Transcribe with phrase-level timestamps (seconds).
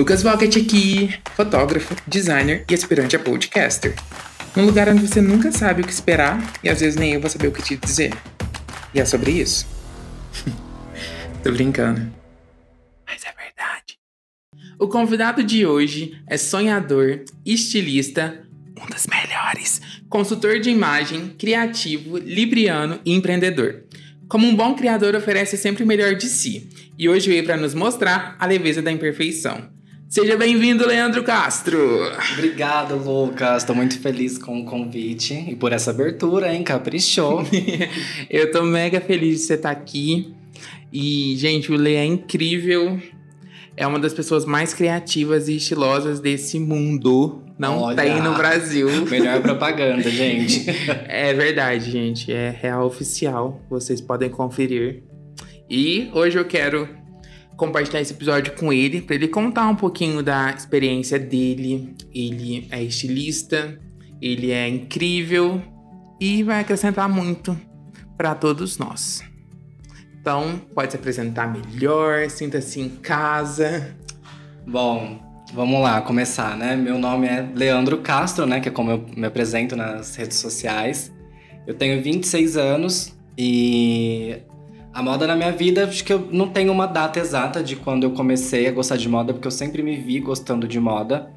[0.00, 3.94] Lucas Vogt aqui, fotógrafo, designer e aspirante a podcaster.
[4.56, 7.28] Um lugar onde você nunca sabe o que esperar e às vezes nem eu vou
[7.28, 8.14] saber o que te dizer.
[8.94, 9.66] E é sobre isso.
[11.44, 12.10] Tô brincando.
[13.06, 13.98] Mas é verdade.
[14.78, 18.42] O convidado de hoje é sonhador, estilista,
[18.82, 23.84] um dos melhores, consultor de imagem, criativo, libriano e empreendedor.
[24.30, 26.70] Como um bom criador, oferece sempre o melhor de si.
[26.98, 29.78] E hoje veio para nos mostrar a leveza da imperfeição.
[30.10, 31.78] Seja bem-vindo, Leandro Castro.
[32.32, 33.62] Obrigado, Lucas.
[33.62, 36.64] Estou muito feliz com o convite e por essa abertura, hein?
[36.64, 37.44] Caprichou.
[38.28, 40.34] Eu tô mega feliz de você estar tá aqui.
[40.92, 43.00] E, gente, o Lê é incrível.
[43.76, 47.44] É uma das pessoas mais criativas e estilosas desse mundo.
[47.56, 48.88] Não Olha, tem no Brasil.
[49.08, 50.66] Melhor propaganda, gente.
[51.06, 52.32] é verdade, gente.
[52.32, 53.60] É real oficial.
[53.70, 55.04] Vocês podem conferir.
[55.70, 56.99] E hoje eu quero
[57.60, 61.94] compartilhar esse episódio com ele, para ele contar um pouquinho da experiência dele.
[62.12, 63.78] Ele é estilista,
[64.20, 65.62] ele é incrível
[66.18, 67.54] e vai acrescentar muito
[68.16, 69.22] para todos nós.
[70.18, 73.94] Então, pode se apresentar melhor, sinta-se em casa.
[74.66, 75.20] Bom,
[75.52, 76.74] vamos lá, começar, né?
[76.74, 78.60] Meu nome é Leandro Castro, né?
[78.60, 81.12] Que é como eu me apresento nas redes sociais.
[81.66, 84.38] Eu tenho 26 anos e
[84.92, 88.04] a moda na minha vida, acho que eu não tenho uma data exata de quando
[88.04, 91.30] eu comecei a gostar de moda, porque eu sempre me vi gostando de moda.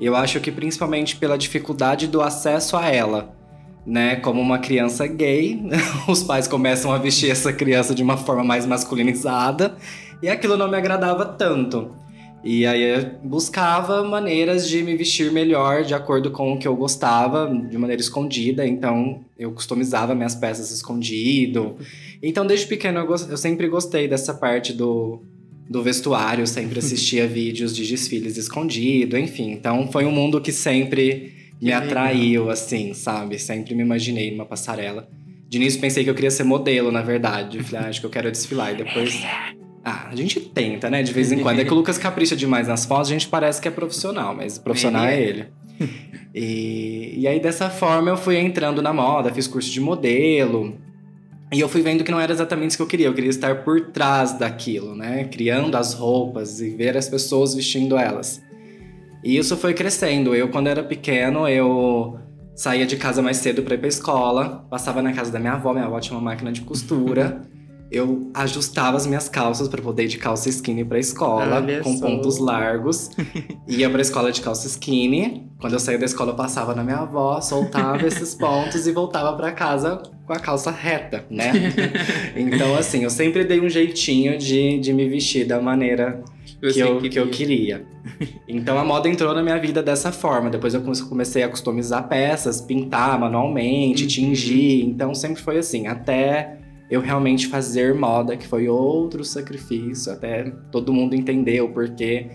[0.00, 3.38] Eu acho que principalmente pela dificuldade do acesso a ela.
[3.84, 5.58] Né, como uma criança gay,
[6.06, 9.74] os pais começam a vestir essa criança de uma forma mais masculinizada
[10.22, 11.90] e aquilo não me agradava tanto.
[12.42, 16.74] E aí eu buscava maneiras de me vestir melhor de acordo com o que eu
[16.74, 18.66] gostava, de maneira escondida.
[18.66, 21.76] Então eu customizava minhas peças escondido.
[22.22, 25.22] Então desde pequeno eu, eu sempre gostei dessa parte do,
[25.68, 29.52] do vestuário, sempre assistia vídeos de desfiles escondido, enfim.
[29.52, 32.52] Então foi um mundo que sempre que me atraiu, legal.
[32.52, 33.38] assim, sabe?
[33.38, 35.08] Sempre me imaginei numa passarela.
[35.48, 37.62] De início pensei que eu queria ser modelo, na verdade.
[37.62, 38.72] falei, ah, acho que eu quero desfilar.
[38.72, 39.20] E depois
[39.84, 41.02] ah, a gente tenta, né?
[41.02, 41.60] De vez em quando.
[41.60, 44.58] É que o Lucas capricha demais nas fotos, a gente parece que é profissional, mas
[44.58, 45.46] profissional é, é ele.
[46.34, 50.78] e, e aí, dessa forma, eu fui entrando na moda, fiz curso de modelo.
[51.52, 53.06] E eu fui vendo que não era exatamente isso que eu queria.
[53.06, 55.24] Eu queria estar por trás daquilo, né?
[55.24, 58.40] Criando as roupas e ver as pessoas vestindo elas.
[59.24, 60.34] E isso foi crescendo.
[60.34, 62.18] Eu, quando era pequeno, eu
[62.54, 65.72] saía de casa mais cedo para ir pra escola, passava na casa da minha avó,
[65.72, 67.42] minha avó tinha uma máquina de costura
[67.90, 71.96] eu ajustava as minhas calças para poder ir de calça skinny para escola, Olha com
[71.96, 72.06] só.
[72.06, 73.10] pontos largos.
[73.66, 75.50] Ia para escola de calça skinny.
[75.58, 79.36] Quando eu saía da escola, eu passava na minha avó, soltava esses pontos e voltava
[79.36, 81.52] para casa com a calça reta, né?
[82.36, 86.22] então, assim, eu sempre dei um jeitinho de, de me vestir da maneira
[86.72, 87.84] que, eu, que eu queria.
[88.46, 90.48] Então a moda entrou na minha vida dessa forma.
[90.48, 94.08] Depois eu comecei a customizar peças, pintar manualmente, uhum.
[94.08, 94.84] tingir.
[94.84, 96.58] Então sempre foi assim, até
[96.90, 102.26] eu realmente fazer moda, que foi outro sacrifício, até todo mundo entendeu o porquê.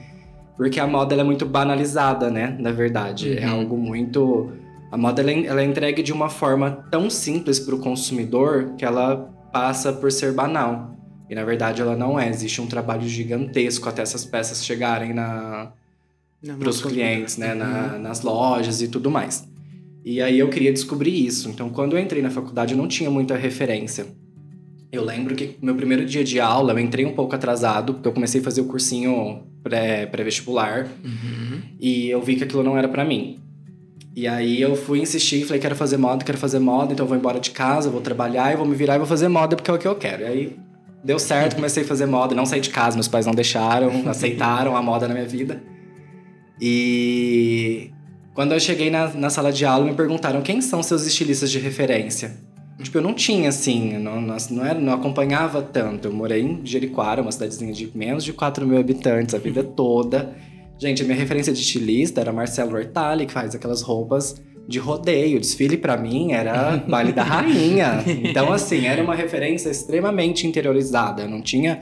[0.55, 2.55] Porque a moda é muito banalizada, né?
[2.57, 3.43] Na verdade, é uhum.
[3.43, 4.51] é algo muito.
[4.89, 8.73] A moda ela, é, ela é entregue de uma forma tão simples para o consumidor
[8.77, 10.95] que ela passa por ser banal.
[11.29, 12.29] E na verdade ela não é.
[12.29, 15.73] Existe um trabalho gigantesco até essas peças chegarem na
[16.59, 17.51] para os clientes, né?
[17.51, 17.59] Uhum.
[17.59, 19.45] Na, nas lojas e tudo mais.
[20.05, 21.49] E aí eu queria descobrir isso.
[21.49, 24.05] Então, quando eu entrei na faculdade, eu não tinha muita referência.
[24.95, 28.07] Eu lembro que no meu primeiro dia de aula eu entrei um pouco atrasado, porque
[28.07, 30.85] eu comecei a fazer o cursinho pré-vestibular.
[30.85, 31.61] Pré uhum.
[31.79, 33.39] E eu vi que aquilo não era para mim.
[34.15, 37.17] E aí eu fui insistir, falei, quero fazer moda, quero fazer moda, então eu vou
[37.17, 39.73] embora de casa, vou trabalhar e vou me virar e vou fazer moda porque é
[39.73, 40.23] o que eu quero.
[40.23, 40.57] E aí
[41.03, 44.77] deu certo, comecei a fazer moda, não saí de casa, meus pais não deixaram, aceitaram
[44.77, 45.61] a moda na minha vida.
[46.61, 47.91] E
[48.33, 51.59] quando eu cheguei na, na sala de aula, me perguntaram quem são seus estilistas de
[51.59, 52.37] referência.
[52.81, 56.09] Tipo, eu não tinha, assim, não, não, era, não acompanhava tanto.
[56.09, 60.35] Eu morei em Jericoara, uma cidadezinha de menos de 4 mil habitantes a vida toda.
[60.77, 65.39] Gente, a minha referência de estilista era Marcelo Ortali, que faz aquelas roupas de rodeio.
[65.39, 68.03] Desfile para mim era baile da rainha.
[68.05, 71.21] Então, assim, era uma referência extremamente interiorizada.
[71.21, 71.79] Eu não tinha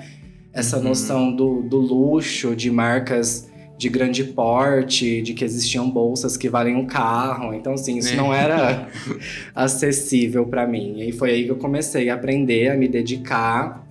[0.53, 0.83] essa uhum.
[0.83, 6.75] noção do, do luxo, de marcas de grande porte, de que existiam bolsas que valem
[6.75, 7.53] um carro.
[7.53, 8.15] Então, assim, isso é.
[8.15, 8.87] não era
[9.53, 11.01] acessível para mim.
[11.01, 13.85] E foi aí que eu comecei a aprender, a me dedicar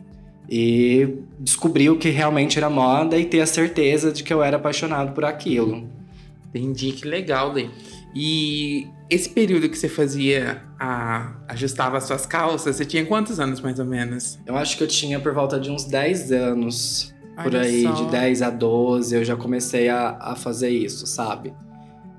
[0.49, 1.09] e
[1.39, 5.13] descobrir o que realmente era moda e ter a certeza de que eu era apaixonado
[5.13, 5.89] por aquilo.
[6.49, 7.69] Entendi, que legal, Lê.
[8.15, 13.61] E esse período que você fazia, a, ajustava as suas calças, você tinha quantos anos
[13.61, 14.39] mais ou menos?
[14.47, 17.15] Eu acho que eu tinha por volta de uns 10 anos.
[17.43, 17.93] Por aí só.
[17.93, 21.53] de 10 a 12, eu já comecei a, a fazer isso, sabe?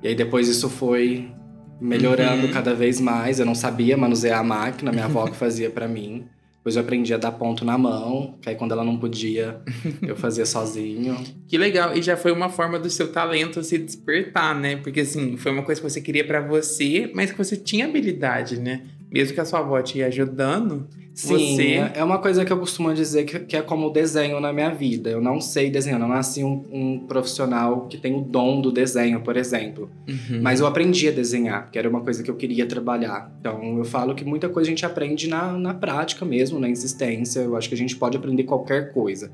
[0.02, 1.32] E aí depois isso foi
[1.80, 2.54] melhorando uhum.
[2.54, 3.40] cada vez mais.
[3.40, 6.26] Eu não sabia manusear a máquina, minha avó que fazia para mim.
[6.58, 9.60] Depois eu aprendi a dar ponto na mão, que aí quando ela não podia,
[10.02, 11.18] eu fazia sozinho.
[11.46, 14.78] Que legal, e já foi uma forma do seu talento se despertar, né?
[14.78, 18.60] Porque assim, foi uma coisa que você queria para você, mas que você tinha habilidade,
[18.60, 18.82] né?
[19.14, 21.92] Mesmo que a sua avó te ia ajudando, Sim, você...
[21.94, 24.72] é uma coisa que eu costumo dizer que, que, é como o desenho na minha
[24.72, 25.12] vida.
[25.12, 29.22] Eu não sei desenhar, não nasci um, um profissional que tem o dom do desenho,
[29.22, 29.92] por exemplo.
[30.10, 30.42] Uhum.
[30.42, 33.32] Mas eu aprendi a desenhar, que era uma coisa que eu queria trabalhar.
[33.40, 37.42] Então eu falo que muita coisa a gente aprende na, na prática mesmo, na existência.
[37.42, 39.32] Eu acho que a gente pode aprender qualquer coisa.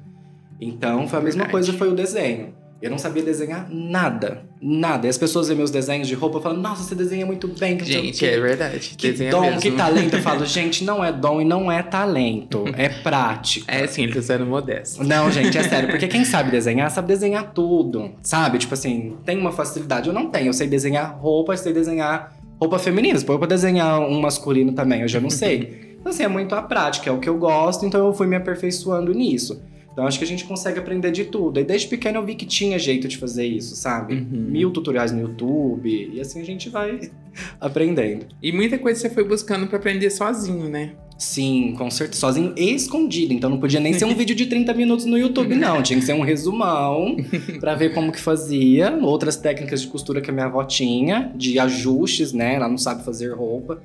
[0.59, 1.51] Então foi a mesma Verdade.
[1.51, 2.53] coisa, foi o desenho.
[2.81, 4.43] Eu não sabia desenhar nada.
[4.61, 5.05] Nada.
[5.05, 7.77] E as pessoas veem meus desenhos de roupa e falam, nossa, você desenha muito bem.
[7.83, 8.95] gente, é verdade.
[8.97, 9.61] Que desenha dom, mesmo.
[9.61, 10.15] que talento.
[10.15, 12.63] Eu falo, gente, não é dom e não é talento.
[12.77, 13.69] É prática.
[13.69, 15.03] É sim, ele tá sendo modesto.
[15.03, 15.89] Não, gente, é sério.
[15.89, 18.11] Porque quem sabe desenhar, sabe desenhar tudo.
[18.21, 18.57] Sabe?
[18.57, 20.07] Tipo assim, tem uma facilidade.
[20.07, 20.47] Eu não tenho.
[20.47, 23.19] Eu sei desenhar roupa, eu sei desenhar roupa feminina.
[23.21, 25.87] Põe pra desenhar um masculino também, eu já não sei.
[25.99, 28.37] Então, assim, é muito a prática, é o que eu gosto, então eu fui me
[28.37, 29.61] aperfeiçoando nisso.
[29.91, 31.59] Então acho que a gente consegue aprender de tudo.
[31.59, 34.13] E desde pequeno eu vi que tinha jeito de fazer isso, sabe?
[34.13, 34.45] Uhum.
[34.49, 36.11] Mil tutoriais no YouTube.
[36.13, 37.11] E assim a gente vai
[37.59, 38.27] aprendendo.
[38.41, 40.93] E muita coisa você foi buscando para aprender sozinho, né?
[41.17, 42.21] Sim, com certeza.
[42.21, 43.33] Sozinho e escondido.
[43.33, 45.83] Então não podia nem ser um vídeo de 30 minutos no YouTube, não.
[45.83, 47.17] Tinha que ser um resumão
[47.59, 48.97] para ver como que fazia.
[49.01, 52.55] Outras técnicas de costura que a minha avó tinha, de ajustes, né?
[52.55, 53.83] Ela não sabe fazer roupa.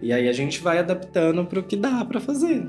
[0.00, 2.66] E aí a gente vai adaptando pro que dá para fazer.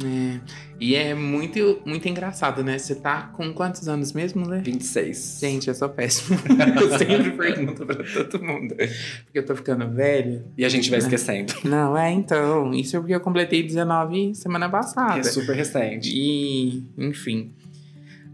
[0.00, 0.40] É.
[0.80, 2.78] E é muito, muito engraçado, né?
[2.78, 4.60] Você tá com quantos anos mesmo, Lê?
[4.60, 5.38] 26.
[5.40, 6.38] Gente, eu sou péssimo.
[6.80, 8.74] eu sempre pergunto pra todo mundo.
[8.74, 10.44] Porque eu tô ficando velho.
[10.56, 11.54] E a gente vai esquecendo.
[11.64, 12.72] Não, é então.
[12.72, 15.18] Isso é porque eu completei 19 semana passada.
[15.18, 16.10] É super recente.
[16.12, 17.52] E, enfim.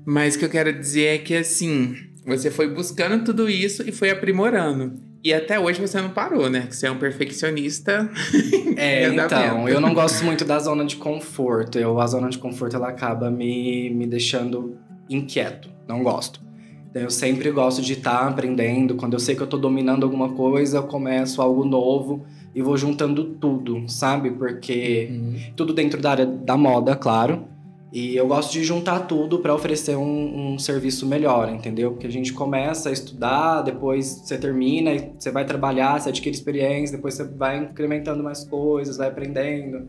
[0.06, 3.93] Mas o que eu quero dizer é que, assim, você foi buscando tudo isso e
[3.93, 5.07] foi aprimorando.
[5.23, 6.67] E até hoje você não parou, né?
[6.69, 8.09] Que você é um perfeccionista.
[8.81, 11.81] É, então, eu não gosto muito da zona de conforto.
[11.81, 14.79] Eu, a zona de conforto ela acaba me, me deixando
[15.11, 15.69] inquieto.
[15.88, 16.41] Não gosto.
[16.88, 18.94] Então, eu sempre gosto de estar tá aprendendo.
[18.94, 22.25] Quando eu sei que eu estou dominando alguma coisa, eu começo algo novo
[22.55, 24.31] e vou juntando tudo, sabe?
[24.31, 25.37] Porque uhum.
[25.56, 27.49] tudo dentro da área da moda, claro.
[27.90, 31.93] E eu gosto de juntar tudo para oferecer um, um, serviço melhor, entendeu?
[31.93, 36.35] Porque a gente começa a estudar, depois você termina e você vai trabalhar, você adquire
[36.35, 39.88] experiência, depois você vai incrementando mais coisas, vai aprendendo.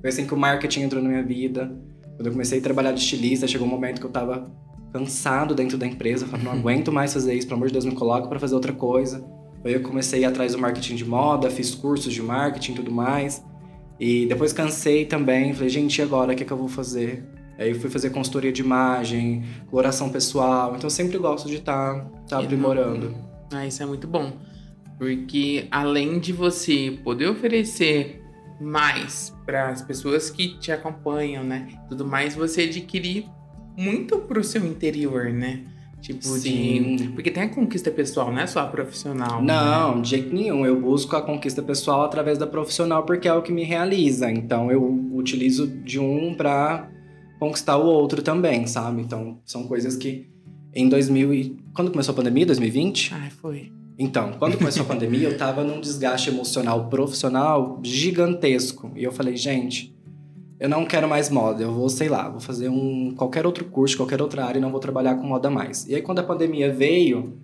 [0.00, 1.70] Foi assim que o marketing entrou na minha vida.
[2.16, 4.50] Quando eu comecei a trabalhar de estilista, chegou um momento que eu tava
[4.90, 7.94] cansado dentro da empresa, falando, não aguento mais fazer isso, pelo amor de Deus, me
[7.94, 9.22] coloca para fazer outra coisa.
[9.62, 12.74] Aí eu comecei a ir atrás do marketing de moda, fiz cursos de marketing e
[12.76, 13.44] tudo mais.
[14.00, 16.32] E depois cansei também, falei, gente, e agora?
[16.32, 17.33] O que, é que eu vou fazer?
[17.58, 20.74] Aí eu fui fazer consultoria de imagem, coloração pessoal.
[20.76, 23.14] Então eu sempre gosto de estar tá, tá aprimorando.
[23.52, 24.32] Ah, isso é muito bom.
[24.98, 28.22] Porque além de você poder oferecer
[28.60, 31.68] mais para as pessoas que te acompanham, né?
[31.88, 33.26] Tudo mais, você adquirir
[33.76, 35.64] muito pro seu interior, né?
[36.00, 36.96] Tipo Sim.
[36.96, 37.08] de.
[37.08, 39.40] Porque tem a conquista pessoal, não é só a profissional.
[39.40, 39.54] Né?
[39.54, 40.02] Não, né?
[40.02, 40.66] de jeito nenhum.
[40.66, 44.30] Eu busco a conquista pessoal através da profissional porque é o que me realiza.
[44.30, 46.90] Então eu utilizo de um para
[47.44, 49.02] conquistar o outro também, sabe?
[49.02, 50.26] Então são coisas que
[50.74, 51.56] em 2000 e...
[51.74, 53.14] quando começou a pandemia, 2020?
[53.14, 53.70] Ah, foi.
[53.96, 58.90] Então, quando começou a pandemia, eu tava num desgaste emocional profissional gigantesco.
[58.96, 59.94] E eu falei, gente,
[60.58, 63.96] eu não quero mais moda, eu vou, sei lá, vou fazer um qualquer outro curso,
[63.96, 65.86] qualquer outra área e não vou trabalhar com moda mais.
[65.86, 67.38] E aí quando a pandemia veio,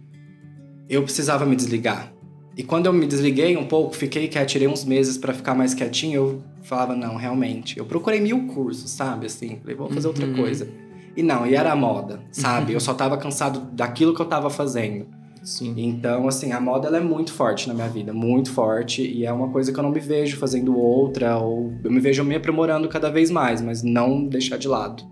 [0.88, 2.12] eu precisava me desligar.
[2.60, 5.72] E quando eu me desliguei um pouco, fiquei quieto, tirei uns meses para ficar mais
[5.72, 7.78] quietinho, eu falava, não, realmente.
[7.78, 9.24] Eu procurei mil cursos, sabe?
[9.24, 10.12] Assim, falei, vou fazer uhum.
[10.12, 10.68] outra coisa.
[11.16, 12.72] E não, e era a moda, sabe?
[12.72, 12.76] Uhum.
[12.76, 15.06] Eu só tava cansado daquilo que eu tava fazendo.
[15.42, 15.72] Sim.
[15.78, 19.10] Então, assim, a moda ela é muito forte na minha vida, muito forte.
[19.10, 22.22] E é uma coisa que eu não me vejo fazendo outra, ou eu me vejo
[22.22, 25.02] me aprimorando cada vez mais, mas não deixar de lado.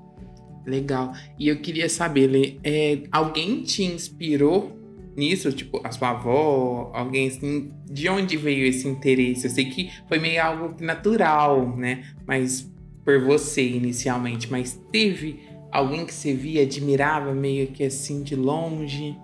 [0.67, 1.15] Legal.
[1.39, 4.78] E eu queria saber, Lê, é, alguém te inspirou
[5.19, 5.53] nisso?
[5.53, 9.47] Tipo, a sua avó, alguém assim, de onde veio esse interesse?
[9.47, 12.05] Eu sei que foi meio algo natural, né?
[12.27, 12.71] Mas
[13.05, 15.41] por você inicialmente, mas teve
[15.73, 19.17] alguém que você via, admirava meio que assim de longe?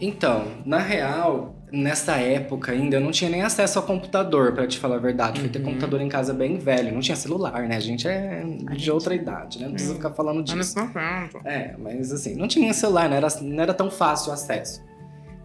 [0.00, 4.78] Então, na real, nessa época ainda eu não tinha nem acesso ao computador, para te
[4.78, 5.38] falar a verdade.
[5.38, 5.44] Uhum.
[5.44, 7.76] Fui ter computador em casa bem velho, não tinha celular, né?
[7.76, 8.90] A gente é a de gente...
[8.90, 9.66] outra idade, né?
[9.66, 10.78] Não precisa ficar falando disso.
[11.44, 14.82] É, mas assim, não tinha celular, não era, não era tão fácil o acesso.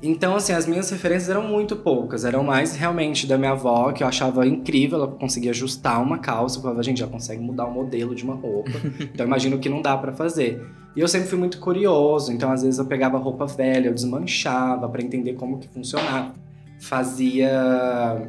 [0.05, 2.25] Então, assim, as minhas referências eram muito poucas.
[2.25, 4.97] Eram mais realmente da minha avó, que eu achava incrível.
[4.97, 6.57] Ela conseguia ajustar uma calça.
[6.57, 8.71] Eu falava, gente, já consegue mudar o modelo de uma roupa.
[8.99, 10.61] então, imagino que não dá para fazer.
[10.93, 12.33] E eu sempre fui muito curioso.
[12.33, 16.33] Então, às vezes, eu pegava roupa velha, eu desmanchava para entender como que funcionava.
[16.81, 18.27] Fazia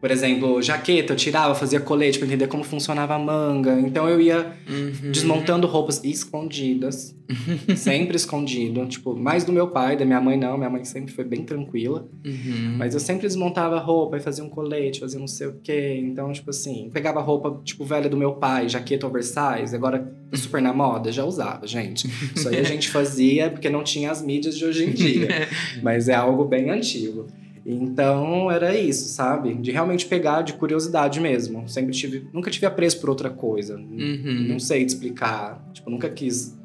[0.00, 3.78] por exemplo, jaqueta, eu tirava, fazia colete para entender como funcionava a manga.
[3.80, 5.10] Então eu ia uhum.
[5.12, 7.14] desmontando roupas escondidas,
[7.76, 8.86] sempre escondido.
[8.86, 10.56] Tipo, mais do meu pai, da minha mãe não.
[10.56, 12.08] Minha mãe sempre foi bem tranquila.
[12.24, 12.76] Uhum.
[12.78, 16.00] Mas eu sempre desmontava roupa e fazia um colete, fazia não sei o quê.
[16.02, 20.72] Então, tipo assim, pegava roupa, tipo, velha do meu pai, jaqueta oversize, agora super na
[20.72, 22.08] moda, já usava, gente.
[22.34, 25.28] Isso aí a gente fazia porque não tinha as mídias de hoje em dia.
[25.82, 27.26] Mas é algo bem antigo.
[27.64, 29.54] Então era isso, sabe?
[29.54, 31.68] De realmente pegar de curiosidade mesmo.
[31.68, 33.76] Sempre tive, nunca tive apreço por outra coisa.
[33.76, 34.46] Uhum.
[34.48, 35.62] Não sei te explicar.
[35.72, 36.58] Tipo, nunca quis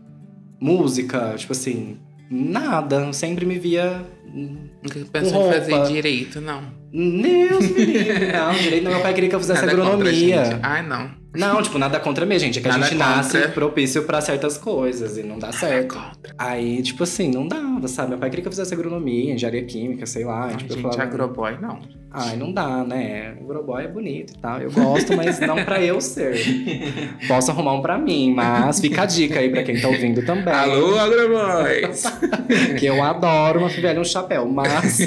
[0.60, 1.98] música, tipo assim,
[2.30, 3.12] nada.
[3.14, 6.64] Sempre me via Nunca pensou em fazer direito, não.
[6.96, 8.32] Deus me livre.
[8.32, 8.88] Não, direito.
[8.88, 10.60] Meu pai queria que eu fizesse nada agronomia.
[10.64, 11.25] Ai, não.
[11.36, 12.60] Não, tipo, nada contra mim, gente.
[12.60, 13.16] É que nada a gente contra.
[13.18, 15.96] nasce propício para certas coisas e não dá nada certo.
[15.96, 16.34] Contra.
[16.38, 18.12] Aí, tipo assim, não dava, sabe?
[18.12, 20.46] Meu pai queria que eu fizesse agronomia, engenharia química, sei lá.
[20.46, 21.80] Ai, tipo, gente, falava, agroboy não.
[22.18, 23.36] Ai, não dá, né?
[23.42, 24.62] Agroboy é bonito e tal.
[24.62, 26.40] Eu gosto, mas não para eu ser.
[27.28, 30.54] Posso arrumar um para mim, mas fica a dica aí para quem tá ouvindo também.
[30.54, 32.04] Alô, agroboys!
[32.80, 34.98] que eu adoro uma fivela e um chapéu, mas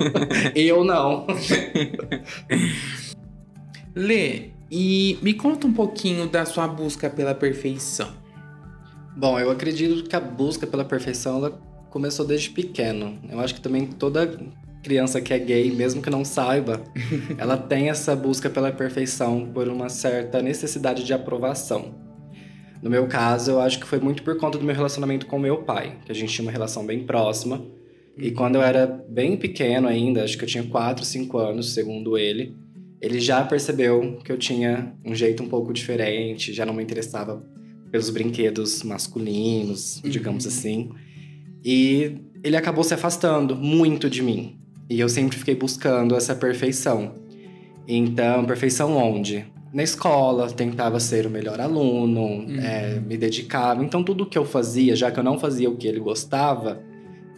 [0.56, 1.26] eu não.
[3.94, 8.08] Lê, e me conta um pouquinho da sua busca pela perfeição.
[9.16, 11.50] Bom, eu acredito que a busca pela perfeição ela
[11.90, 13.18] começou desde pequeno.
[13.30, 14.38] Eu acho que também toda
[14.82, 16.82] criança que é gay, mesmo que não saiba,
[17.38, 21.94] ela tem essa busca pela perfeição por uma certa necessidade de aprovação.
[22.82, 25.62] No meu caso, eu acho que foi muito por conta do meu relacionamento com meu
[25.62, 27.64] pai, que a gente tinha uma relação bem próxima.
[28.16, 32.16] E quando eu era bem pequeno ainda, acho que eu tinha 4, 5 anos, segundo
[32.16, 32.56] ele,
[33.00, 37.44] ele já percebeu que eu tinha um jeito um pouco diferente, já não me interessava
[37.90, 40.10] pelos brinquedos masculinos, uhum.
[40.10, 40.90] digamos assim.
[41.64, 44.56] E ele acabou se afastando muito de mim.
[44.88, 47.14] E eu sempre fiquei buscando essa perfeição.
[47.86, 49.44] Então, perfeição onde?
[49.72, 52.60] Na escola, tentava ser o melhor aluno, uhum.
[52.60, 53.84] é, me dedicava.
[53.84, 56.80] Então, tudo que eu fazia, já que eu não fazia o que ele gostava,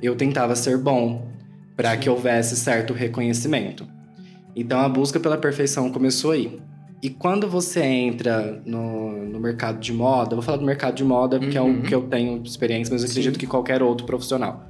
[0.03, 1.29] eu tentava ser bom
[1.77, 3.87] para que houvesse certo reconhecimento.
[4.55, 6.59] Então a busca pela perfeição começou aí.
[7.03, 11.39] E quando você entra no, no mercado de moda, vou falar do mercado de moda
[11.39, 11.77] porque uhum.
[11.77, 13.41] é o que eu tenho experiência, mas eu acredito Sim.
[13.41, 14.65] que qualquer outro profissional.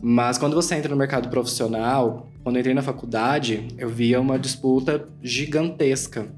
[0.00, 4.38] Mas quando você entra no mercado profissional, quando eu entrei na faculdade, eu via uma
[4.38, 6.28] disputa gigantesca.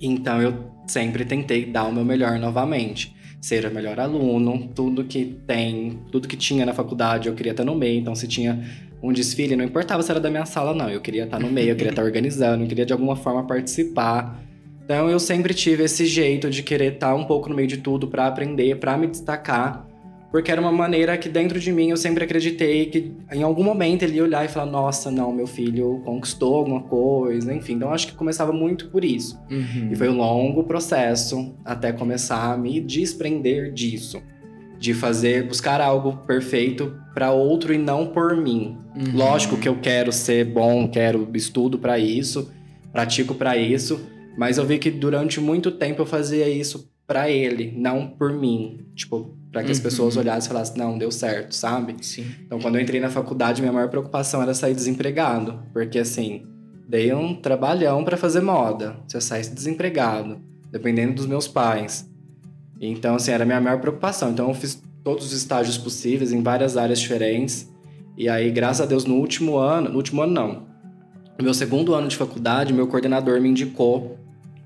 [0.00, 5.36] Então eu sempre tentei dar o meu melhor novamente ser o melhor aluno, tudo que
[5.48, 8.64] tem, tudo que tinha na faculdade eu queria estar no meio, então se tinha
[9.02, 11.70] um desfile, não importava se era da minha sala não, eu queria estar no meio,
[11.70, 14.40] eu queria estar organizando, eu queria de alguma forma participar.
[14.84, 18.06] Então eu sempre tive esse jeito de querer estar um pouco no meio de tudo
[18.06, 19.88] para aprender, para me destacar
[20.32, 24.02] porque era uma maneira que dentro de mim eu sempre acreditei que em algum momento
[24.02, 27.74] ele ia olhar e falar: nossa, não, meu filho conquistou alguma coisa, enfim.
[27.74, 29.38] Então acho que começava muito por isso.
[29.50, 29.90] Uhum.
[29.92, 34.22] E foi um longo processo até começar a me desprender disso.
[34.78, 38.78] De fazer, buscar algo perfeito para outro e não por mim.
[38.96, 39.14] Uhum.
[39.14, 42.50] Lógico que eu quero ser bom, quero estudo para isso,
[42.90, 47.72] pratico para isso, mas eu vi que durante muito tempo eu fazia isso para ele,
[47.76, 48.80] não por mim.
[48.96, 49.72] Tipo, para que uhum.
[49.72, 51.94] as pessoas olhassem e falassem, não, deu certo, sabe?
[52.00, 52.24] Sim.
[52.46, 56.46] Então, quando eu entrei na faculdade, minha maior preocupação era sair desempregado, porque assim,
[56.88, 58.96] dei um trabalhão para fazer moda.
[59.06, 60.40] Se eu saísse desempregado,
[60.70, 62.10] dependendo dos meus pais.
[62.80, 64.30] Então, assim, era a minha maior preocupação.
[64.30, 67.70] Então, eu fiz todos os estágios possíveis em várias áreas diferentes.
[68.16, 70.66] E aí, graças a Deus, no último ano, no último ano não,
[71.38, 74.18] no meu segundo ano de faculdade, meu coordenador me indicou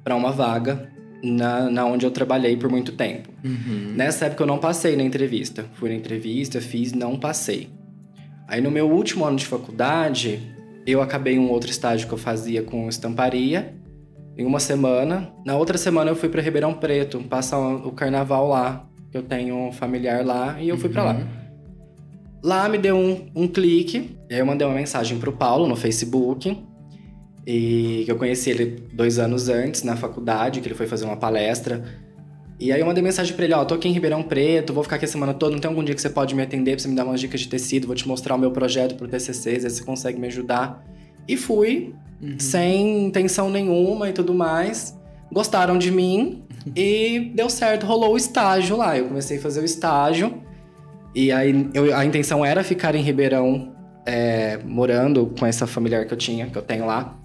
[0.04, 0.92] para uma vaga
[1.32, 3.28] na, na onde eu trabalhei por muito tempo.
[3.44, 3.92] Uhum.
[3.94, 5.64] Nessa época eu não passei na entrevista.
[5.74, 7.68] Fui na entrevista, fiz, não passei.
[8.48, 10.40] Aí no meu último ano de faculdade,
[10.86, 13.74] eu acabei um outro estágio que eu fazia com estamparia
[14.36, 15.32] em uma semana.
[15.44, 18.86] Na outra semana eu fui para Ribeirão Preto, passar o carnaval lá.
[19.12, 20.92] Eu tenho um familiar lá e eu fui uhum.
[20.92, 21.16] para lá.
[22.42, 26.56] Lá me deu um, um clique, aí eu mandei uma mensagem pro Paulo no Facebook
[27.46, 31.84] e eu conheci ele dois anos antes, na faculdade, que ele foi fazer uma palestra.
[32.58, 34.96] E aí eu mandei mensagem pra ele, ó, tô aqui em Ribeirão Preto, vou ficar
[34.96, 36.88] aqui a semana toda, não tem algum dia que você pode me atender pra você
[36.88, 39.74] me dar umas dicas de tecido, vou te mostrar o meu projeto pro TCC, vezes
[39.74, 40.84] você consegue me ajudar.
[41.28, 42.36] E fui, uhum.
[42.38, 44.98] sem intenção nenhuma e tudo mais.
[45.30, 46.42] Gostaram de mim
[46.74, 48.96] e deu certo, rolou o estágio lá.
[48.96, 50.42] Eu comecei a fazer o estágio
[51.14, 53.72] e aí eu, a intenção era ficar em Ribeirão
[54.04, 57.18] é, morando com essa familiar que eu tinha, que eu tenho lá.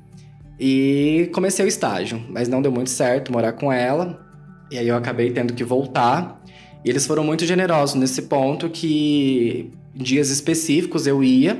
[0.63, 4.23] E comecei o estágio, mas não deu muito certo morar com ela.
[4.69, 6.39] E aí eu acabei tendo que voltar.
[6.85, 11.55] E eles foram muito generosos nesse ponto que em dias específicos eu ia.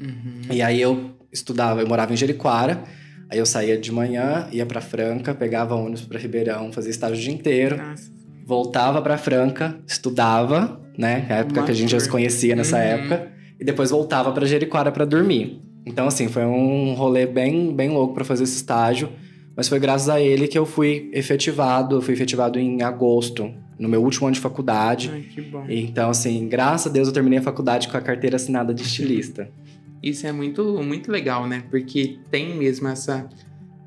[0.00, 0.42] Uhum.
[0.52, 2.84] E aí eu estudava, eu morava em Jericoara.
[3.28, 7.20] Aí eu saía de manhã, ia para Franca, pegava ônibus para Ribeirão, fazia estágio o
[7.20, 7.76] dia inteiro.
[7.76, 8.08] Nossa.
[8.46, 11.26] Voltava para Franca, estudava, né?
[11.28, 12.82] A época Uma que a gente já se conhecia nessa uhum.
[12.82, 13.32] época.
[13.58, 15.60] E depois voltava para Jericoara para dormir.
[15.86, 19.10] Então, assim, foi um rolê bem, bem louco para fazer esse estágio.
[19.56, 21.96] Mas foi graças a ele que eu fui efetivado.
[21.96, 25.10] Eu fui efetivado em agosto, no meu último ano de faculdade.
[25.12, 25.64] Ai, que bom.
[25.68, 29.48] Então, assim, graças a Deus eu terminei a faculdade com a carteira assinada de estilista.
[30.02, 31.64] Isso é muito, muito legal, né?
[31.70, 33.26] Porque tem mesmo essa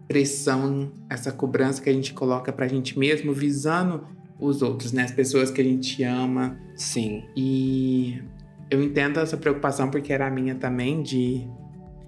[0.08, 4.04] pressão, essa cobrança que a gente coloca pra gente mesmo, visando
[4.39, 5.04] os outros, né?
[5.04, 6.58] As pessoas que a gente ama.
[6.75, 7.24] Sim.
[7.36, 8.20] E
[8.72, 11.48] eu entendo essa preocupação porque era a minha também de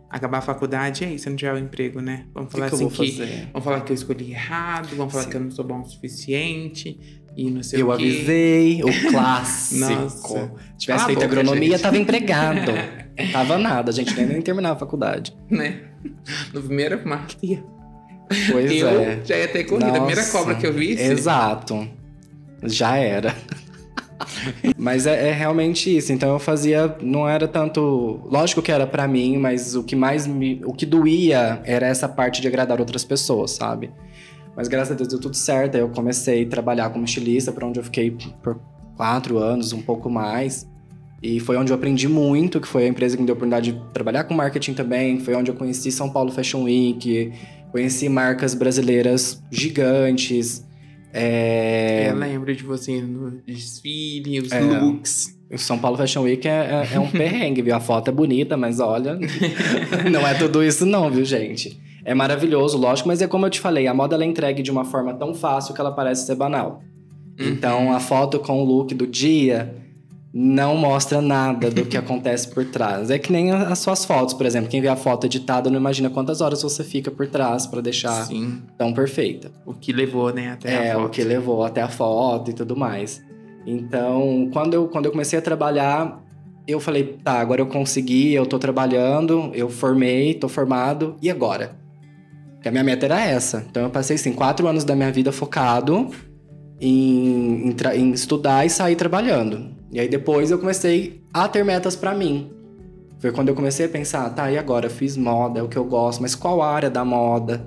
[0.09, 2.25] acabar a faculdade, e aí, você não tiver o emprego, né?
[2.33, 5.29] Vamos falar que assim que, que vamos falar que eu escolhi errado, vamos falar Sim.
[5.29, 6.99] que eu não sou bom o suficiente
[7.37, 8.03] e não sei eu o quê.
[8.03, 9.79] Eu avisei, o clássico.
[9.79, 10.51] Nossa.
[10.77, 11.81] Tivesse feito boca, agronomia, gente.
[11.81, 12.71] tava empregado.
[13.31, 15.35] tava nada, a gente nem, nem terminava a faculdade.
[15.49, 15.81] Né?
[16.53, 17.63] No primeiro marquia.
[18.51, 19.19] Pois eu é.
[19.23, 19.87] já ia ter corrido.
[19.87, 19.97] Nossa.
[19.97, 20.91] A primeira cobra que eu vi.
[20.91, 21.87] Exato.
[22.63, 23.35] Já era.
[24.77, 26.11] mas é, é, realmente isso.
[26.11, 30.27] Então eu fazia, não era tanto, lógico que era para mim, mas o que mais
[30.27, 33.91] me, o que doía era essa parte de agradar outras pessoas, sabe?
[34.55, 35.75] Mas graças a Deus deu tudo certo.
[35.75, 38.11] Aí eu comecei a trabalhar como estilista, para onde eu fiquei
[38.41, 38.59] por
[38.95, 40.67] quatro anos, um pouco mais.
[41.21, 43.71] E foi onde eu aprendi muito, que foi a empresa que me deu a oportunidade
[43.71, 45.19] de trabalhar com marketing também.
[45.19, 47.31] Foi onde eu conheci São Paulo Fashion Week,
[47.71, 50.65] conheci marcas brasileiras gigantes.
[51.13, 52.09] É...
[52.09, 55.37] Eu lembro de você no desfile, os é, looks.
[55.51, 57.75] O São Paulo Fashion Week é, é, é um perrengue, viu?
[57.75, 59.17] A foto é bonita, mas olha,
[60.11, 61.79] não é tudo isso não, viu, gente?
[62.05, 64.71] É maravilhoso, lógico, mas é como eu te falei, a moda ela é entregue de
[64.71, 66.81] uma forma tão fácil que ela parece ser banal.
[67.39, 67.47] Uhum.
[67.47, 69.73] Então, a foto com o look do dia
[70.33, 73.09] não mostra nada do que acontece por trás.
[73.09, 74.69] É que nem as suas fotos, por exemplo.
[74.69, 78.25] Quem vê a foto editada não imagina quantas horas você fica por trás para deixar
[78.25, 78.61] Sim.
[78.77, 79.51] tão perfeita.
[79.65, 81.05] O que levou, né, até é, a foto.
[81.05, 83.23] o que levou até a foto e tudo mais.
[83.65, 86.23] Então, quando eu, quando eu comecei a trabalhar,
[86.67, 91.75] eu falei, tá, agora eu consegui, eu tô trabalhando, eu formei, tô formado, e agora?
[92.53, 93.65] Porque a minha meta era essa.
[93.69, 96.11] Então eu passei, assim, quatro anos da minha vida focado
[96.79, 99.78] em, em, em estudar e sair trabalhando.
[99.91, 102.51] E aí depois eu comecei a ter metas para mim.
[103.19, 104.85] Foi quando eu comecei a pensar, tá, e agora?
[104.85, 107.65] Eu fiz moda, é o que eu gosto, mas qual área da moda?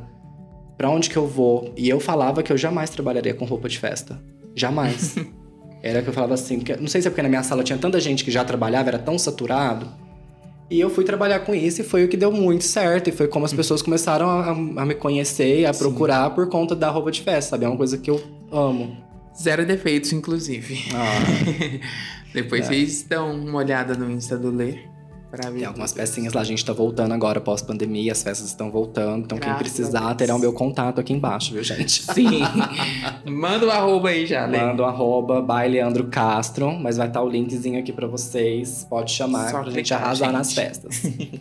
[0.79, 1.73] Para onde que eu vou?
[1.77, 4.19] E eu falava que eu jamais trabalharia com roupa de festa.
[4.55, 5.15] Jamais.
[5.83, 7.79] era que eu falava assim, porque, não sei se é porque na minha sala tinha
[7.79, 9.87] tanta gente que já trabalhava, era tão saturado.
[10.71, 13.09] E eu fui trabalhar com isso e foi o que deu muito certo.
[13.09, 15.81] E foi como as pessoas começaram a, a me conhecer, a Sim.
[15.81, 17.67] procurar por conta da roupa de festa, sabe?
[17.67, 18.19] É uma coisa que eu
[18.51, 18.97] amo.
[19.41, 20.85] Zero defeitos, inclusive.
[20.95, 21.81] Ah.
[22.33, 22.69] Depois é.
[22.69, 24.93] vocês dão uma olhada no Insta do Lê.
[25.31, 28.71] Pra ver Tem algumas pecinhas lá, a gente tá voltando agora pós-pandemia, as festas estão
[28.71, 29.25] voltando.
[29.25, 32.03] Então, Graças quem precisar, terá o meu contato aqui embaixo, viu, gente?
[32.13, 32.43] Sim.
[33.25, 34.59] Manda o um arroba aí já, Lê.
[34.59, 38.07] Manda o um arroba by Leandro Castro, mas vai estar tá o linkzinho aqui pra
[38.07, 38.87] vocês.
[38.91, 40.37] Pode chamar Só pra gente arrasar gente.
[40.37, 41.03] nas festas.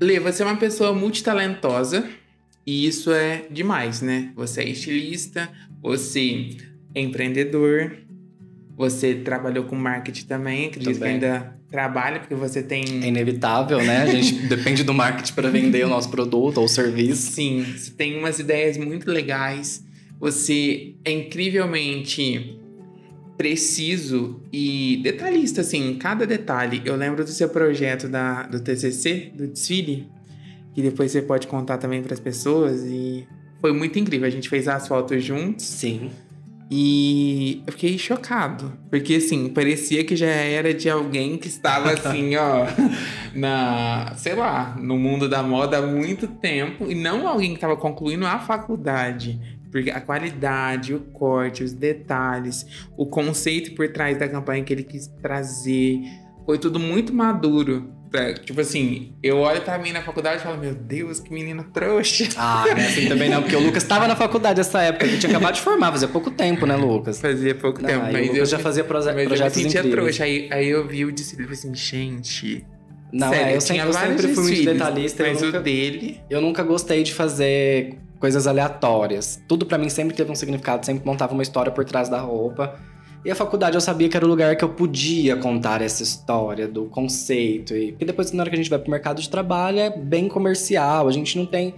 [0.00, 2.04] Lê, você é uma pessoa multitalentosa
[2.66, 4.32] e isso é demais, né?
[4.34, 5.48] Você é estilista,
[5.80, 6.56] você
[6.94, 7.96] empreendedor.
[8.76, 11.18] Você trabalhou com marketing também, acredito também.
[11.18, 12.84] que ainda trabalha, porque você tem.
[13.02, 14.02] É inevitável, né?
[14.02, 17.32] A gente depende do marketing para vender o nosso produto ou serviço.
[17.32, 19.84] Sim, você tem umas ideias muito legais.
[20.20, 22.58] Você é incrivelmente
[23.36, 26.82] preciso e detalhista, assim, em cada detalhe.
[26.84, 30.08] Eu lembro do seu projeto da, do TCC, do desfile,
[30.74, 32.82] que depois você pode contar também para as pessoas.
[32.84, 33.26] E
[33.60, 34.26] foi muito incrível.
[34.26, 35.64] A gente fez as fotos juntos.
[35.64, 36.10] Sim.
[36.70, 42.36] E eu fiquei chocado, porque assim, parecia que já era de alguém que estava assim,
[42.36, 42.66] ó,
[43.34, 47.76] na, sei lá, no mundo da moda há muito tempo, e não alguém que estava
[47.76, 49.58] concluindo a faculdade.
[49.70, 54.82] Porque a qualidade, o corte, os detalhes, o conceito por trás da campanha que ele
[54.82, 56.00] quis trazer,
[56.46, 57.92] foi tudo muito maduro.
[58.10, 61.64] Pra, tipo assim, eu olho pra mim na faculdade e falo, meu Deus, que menino
[61.64, 62.28] trouxa.
[62.36, 65.18] Ah, não é assim também não, porque o Lucas tava na faculdade nessa época, ele
[65.18, 67.20] tinha acabado de formar, fazia pouco tempo, né, Lucas?
[67.20, 70.24] Fazia pouco não, tempo, mas eu já fazia proje mas projetos eu me sentia trouxa.
[70.24, 72.66] Aí, aí eu vi o desfile e falei assim, gente.
[73.12, 75.22] Não, Sério, é, eu, sempre, eu sempre fui muito detalhista.
[75.22, 76.20] Mas nunca, o dele.
[76.28, 79.40] Eu nunca gostei de fazer coisas aleatórias.
[79.48, 82.78] Tudo para mim sempre teve um significado, sempre montava uma história por trás da roupa.
[83.28, 86.66] E a faculdade eu sabia que era o lugar que eu podia contar essa história
[86.66, 87.76] do conceito.
[87.76, 91.06] E depois, na hora que a gente vai pro mercado de trabalho, é bem comercial,
[91.06, 91.74] a gente não tem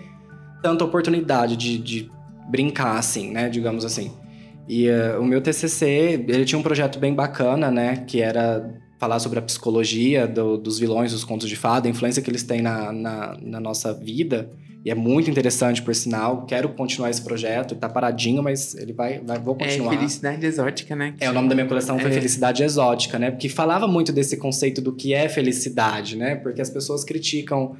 [0.62, 2.10] tanta oportunidade de, de
[2.48, 3.48] brincar assim, né?
[3.48, 4.12] Digamos assim.
[4.68, 7.96] E uh, o meu TCC, ele tinha um projeto bem bacana, né?
[8.06, 12.22] Que era falar sobre a psicologia do, dos vilões dos contos de fada, a influência
[12.22, 14.52] que eles têm na, na, na, nossa vida.
[14.82, 16.46] E é muito interessante, por sinal.
[16.46, 17.74] Quero continuar esse projeto.
[17.74, 19.92] Tá paradinho, mas ele vai, vai vou é continuar.
[19.92, 21.14] É Felicidade Exótica, né?
[21.20, 22.14] É, o nome da minha coleção foi é.
[22.14, 23.30] Felicidade Exótica, né?
[23.30, 26.34] Porque falava muito desse conceito do que é felicidade, né?
[26.34, 27.76] Porque as pessoas criticam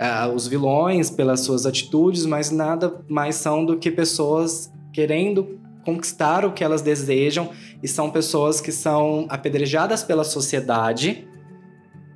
[0.00, 6.44] uh, os vilões pelas suas atitudes, mas nada mais são do que pessoas querendo conquistar
[6.44, 7.50] o que elas desejam
[7.82, 11.26] e são pessoas que são apedrejadas pela sociedade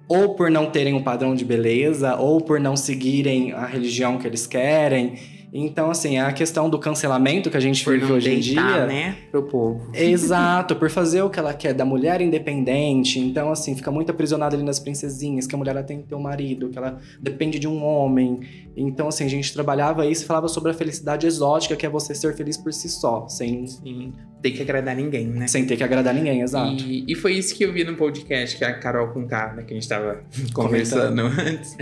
[0.09, 4.27] ou por não terem um padrão de beleza ou por não seguirem a religião que
[4.27, 5.15] eles querem
[5.59, 8.87] então, assim, é a questão do cancelamento que a gente por vive hoje em dia.
[8.87, 9.17] né?
[9.31, 9.91] Pro povo.
[9.95, 13.19] Exato, por fazer o que ela quer, da mulher independente.
[13.19, 16.15] Então, assim, fica muito aprisionada ali nas princesinhas, que a mulher ela tem que ter
[16.15, 18.41] um marido, que ela depende de um homem.
[18.77, 22.15] Então, assim, a gente trabalhava isso e falava sobre a felicidade exótica, que é você
[22.15, 23.67] ser feliz por si só, sem.
[23.67, 24.13] Sim.
[24.47, 25.47] Ter que agradar ninguém, né?
[25.49, 26.83] Sem ter que agradar ninguém, exato.
[26.85, 29.63] E, e foi isso que eu vi no podcast que a Carol com K, né,
[29.65, 30.23] que a gente tava
[30.55, 31.77] conversando antes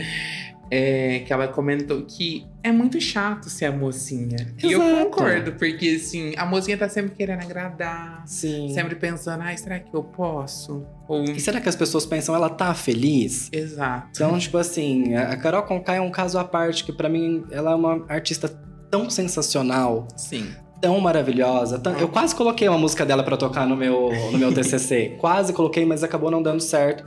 [0.70, 4.36] é, que ela comentou que é muito chato ser a mocinha.
[4.40, 4.66] Exato.
[4.66, 8.22] E eu concordo, porque assim, a mocinha tá sempre querendo agradar.
[8.26, 8.70] Sim.
[8.72, 10.86] Sempre pensando, ai, será que eu posso?
[11.06, 11.24] Ou...
[11.24, 13.48] E será que as pessoas pensam, ela tá feliz?
[13.52, 14.08] Exato.
[14.12, 17.72] Então, tipo assim, a Carol Conká é um caso à parte, que para mim, ela
[17.72, 18.48] é uma artista
[18.90, 20.08] tão sensacional.
[20.16, 21.80] Sim tão maravilhosa.
[22.00, 25.16] Eu quase coloquei uma música dela para tocar no meu, no meu TCC.
[25.18, 27.04] quase coloquei, mas acabou não dando certo.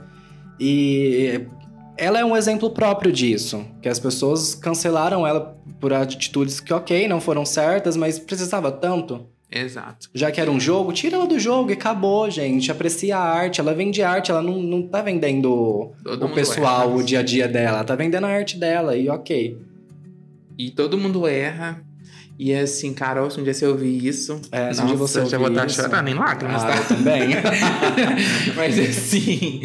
[0.60, 1.46] E
[1.96, 7.06] ela é um exemplo próprio disso, que as pessoas cancelaram ela por atitudes que, ok,
[7.06, 9.26] não foram certas, mas precisava tanto.
[9.50, 10.10] Exato.
[10.14, 12.70] Já que era um jogo, tira ela do jogo e acabou, gente.
[12.70, 13.60] Aprecia a arte.
[13.60, 17.22] Ela vende arte, ela não, não tá vendendo todo o pessoal, erra, o dia a
[17.22, 17.78] dia dela.
[17.78, 19.58] Ela tá vendendo a arte dela e ok.
[20.58, 21.82] E todo mundo erra.
[22.38, 24.40] E assim, Carol, se um dia você ouvir isso.
[24.52, 26.76] É, se um dia você já vou estar chorando em lágrimas, ah, tá?
[26.76, 27.30] Eu também.
[28.54, 29.62] Mas assim.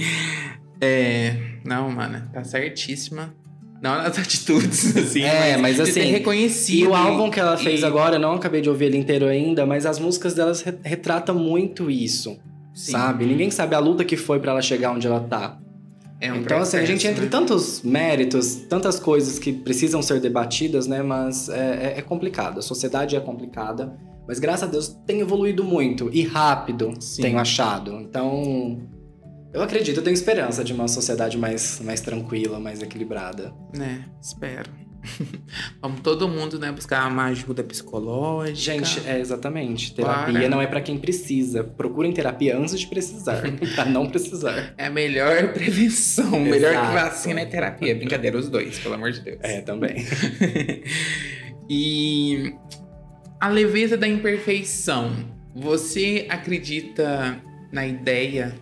[0.81, 3.33] É, não, mano, tá certíssima.
[3.79, 5.23] Não nas atitudes, assim.
[5.23, 6.03] É, mas, mas assim.
[6.03, 6.79] reconhecido.
[6.79, 7.85] E o álbum que ela fez e...
[7.85, 11.91] agora, eu não acabei de ouvir ele inteiro ainda, mas as músicas delas retratam muito
[11.91, 12.39] isso.
[12.73, 12.93] Sim.
[12.93, 13.25] Sabe?
[13.25, 15.57] Ninguém sabe a luta que foi para ela chegar onde ela tá.
[16.23, 17.27] É um então, assim, a gente entra né?
[17.27, 21.03] em tantos méritos, tantas coisas que precisam ser debatidas, né?
[21.03, 22.59] Mas é, é, é complicado.
[22.59, 23.93] A sociedade é complicada.
[24.25, 27.23] Mas graças a Deus tem evoluído muito e rápido, Sim.
[27.23, 27.99] tenho achado.
[27.99, 28.81] Então,
[29.53, 33.53] eu acredito, eu tenho esperança de uma sociedade mais, mais tranquila, mais equilibrada.
[33.75, 34.71] Né, espero.
[35.81, 38.55] Vamos todo mundo, né, buscar uma ajuda psicológica.
[38.55, 39.93] Gente, é exatamente.
[39.93, 40.49] Terapia Para.
[40.49, 41.63] não é para quem precisa.
[41.63, 43.41] Procurem terapia antes de precisar,
[43.75, 44.73] pra não precisar.
[44.77, 46.25] É a melhor prevenção.
[46.25, 46.43] Exato.
[46.43, 47.95] Melhor que vacina é terapia.
[47.95, 49.39] Brincadeira, os dois, pelo amor de Deus.
[49.41, 50.05] É, também.
[51.69, 52.53] e
[53.39, 55.11] a leveza da imperfeição.
[55.55, 57.39] Você acredita
[57.71, 58.55] na ideia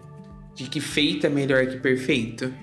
[0.56, 2.54] de que feito é melhor que perfeito?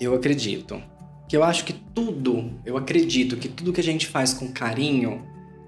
[0.00, 0.82] Eu acredito.
[1.28, 5.26] Que eu acho que tudo, eu acredito que tudo que a gente faz com carinho,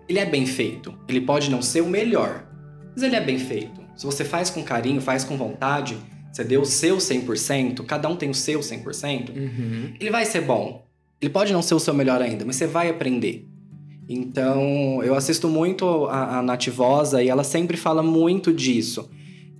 [0.08, 0.94] ele é bem feito.
[1.08, 2.46] Ele pode não ser o melhor,
[2.94, 3.80] mas ele é bem feito.
[3.96, 5.96] Se você faz com carinho, faz com vontade,
[6.32, 9.92] você deu o seu 100%, cada um tem o seu 100%, uhum.
[9.98, 10.86] ele vai ser bom.
[11.20, 13.48] Ele pode não ser o seu melhor ainda, mas você vai aprender.
[14.08, 19.10] Então, eu assisto muito a, a Nativosa e ela sempre fala muito disso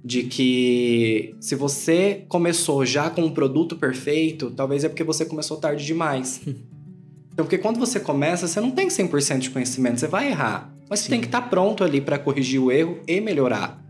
[0.03, 5.59] de que se você começou já com um produto perfeito, talvez é porque você começou
[5.59, 6.41] tarde demais.
[6.47, 10.75] então, porque quando você começa, você não tem 100% de conhecimento, você vai errar.
[10.89, 11.05] Mas Sim.
[11.05, 13.81] você tem que estar tá pronto ali para corrigir o erro e melhorar.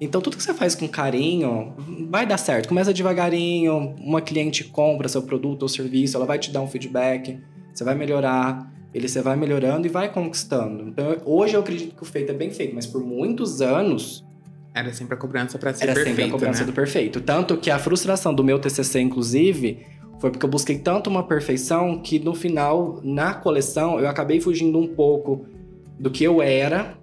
[0.00, 1.72] Então, tudo que você faz com carinho
[2.10, 2.68] vai dar certo.
[2.68, 7.38] Começa devagarinho, uma cliente compra seu produto ou serviço, ela vai te dar um feedback,
[7.72, 10.88] você vai melhorar, ele você vai melhorando e vai conquistando.
[10.88, 14.24] Então, hoje eu acredito que o feito é bem feito, mas por muitos anos
[14.74, 16.66] era sempre a cobrança para ser Era perfeito, sempre a cobrança né?
[16.66, 17.20] do perfeito.
[17.20, 19.86] Tanto que a frustração do meu TCC, inclusive,
[20.18, 24.76] foi porque eu busquei tanto uma perfeição que no final, na coleção, eu acabei fugindo
[24.76, 25.46] um pouco
[25.98, 26.98] do que eu era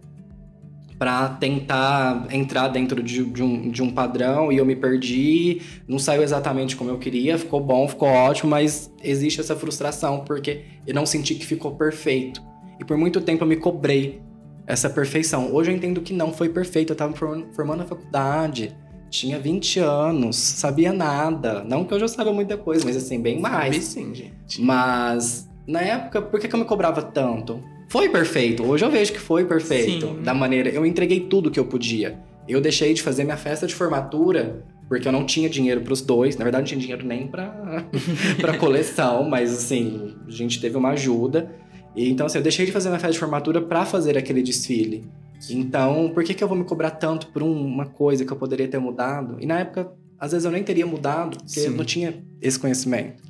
[1.00, 5.98] para tentar entrar dentro de, de, um, de um padrão e eu me perdi, não
[5.98, 10.94] saiu exatamente como eu queria, ficou bom, ficou ótimo, mas existe essa frustração porque eu
[10.94, 12.44] não senti que ficou perfeito.
[12.80, 14.22] E por muito tempo eu me cobrei
[14.66, 15.54] essa perfeição.
[15.54, 16.94] Hoje eu entendo que não foi perfeito.
[16.94, 17.14] Eu tava
[17.54, 18.76] formando a faculdade,
[19.10, 21.64] tinha 20 anos, sabia nada.
[21.64, 23.76] Não que eu já saiba muita coisa, mas assim, bem mais.
[23.76, 24.62] Sabe sim, gente.
[24.62, 27.62] Mas na época, por que, que eu me cobrava tanto?
[27.90, 28.64] Foi perfeito.
[28.64, 30.08] Hoje eu vejo que foi perfeito.
[30.08, 30.22] Sim.
[30.24, 30.70] Da maneira.
[30.70, 32.18] Eu entreguei tudo que eu podia.
[32.48, 36.02] Eu deixei de fazer minha festa de formatura porque eu não tinha dinheiro para os
[36.02, 36.36] dois.
[36.36, 37.86] Na verdade, não tinha dinheiro nem para
[38.42, 41.50] para coleção, mas assim, a gente teve uma ajuda.
[41.96, 45.06] E, então, assim, eu deixei de fazer minha festa de formatura para fazer aquele desfile.
[45.50, 48.68] Então, por que, que eu vou me cobrar tanto por uma coisa que eu poderia
[48.68, 49.38] ter mudado?
[49.40, 51.68] E na época, às vezes eu nem teria mudado, porque Sim.
[51.68, 53.24] eu não tinha esse conhecimento.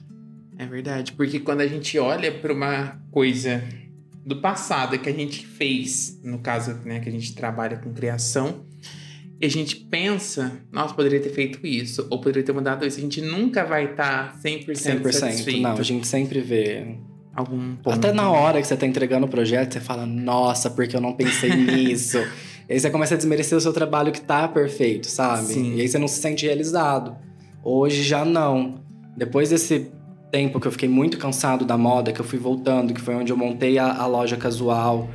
[0.57, 3.63] É verdade, porque quando a gente olha para uma coisa
[4.25, 8.65] do passado que a gente fez, no caso, né, que a gente trabalha com criação,
[9.39, 13.01] e a gente pensa, nossa, poderia ter feito isso, ou poderia ter mudado isso, a
[13.01, 15.61] gente nunca vai estar tá 100%, 100% satisfeito.
[15.61, 16.97] Não, a gente sempre vê
[17.35, 17.93] algum ponto.
[17.93, 21.13] Até na hora que você está entregando o projeto, você fala, nossa, porque eu não
[21.13, 22.17] pensei nisso.
[22.67, 25.45] e aí você começa a desmerecer o seu trabalho que está perfeito, sabe?
[25.45, 25.75] Sim.
[25.75, 27.15] E aí você não se sente realizado.
[27.63, 28.81] Hoje já não.
[29.15, 29.91] Depois desse
[30.31, 33.31] tempo que eu fiquei muito cansado da moda, que eu fui voltando, que foi onde
[33.31, 35.09] eu montei a, a loja casual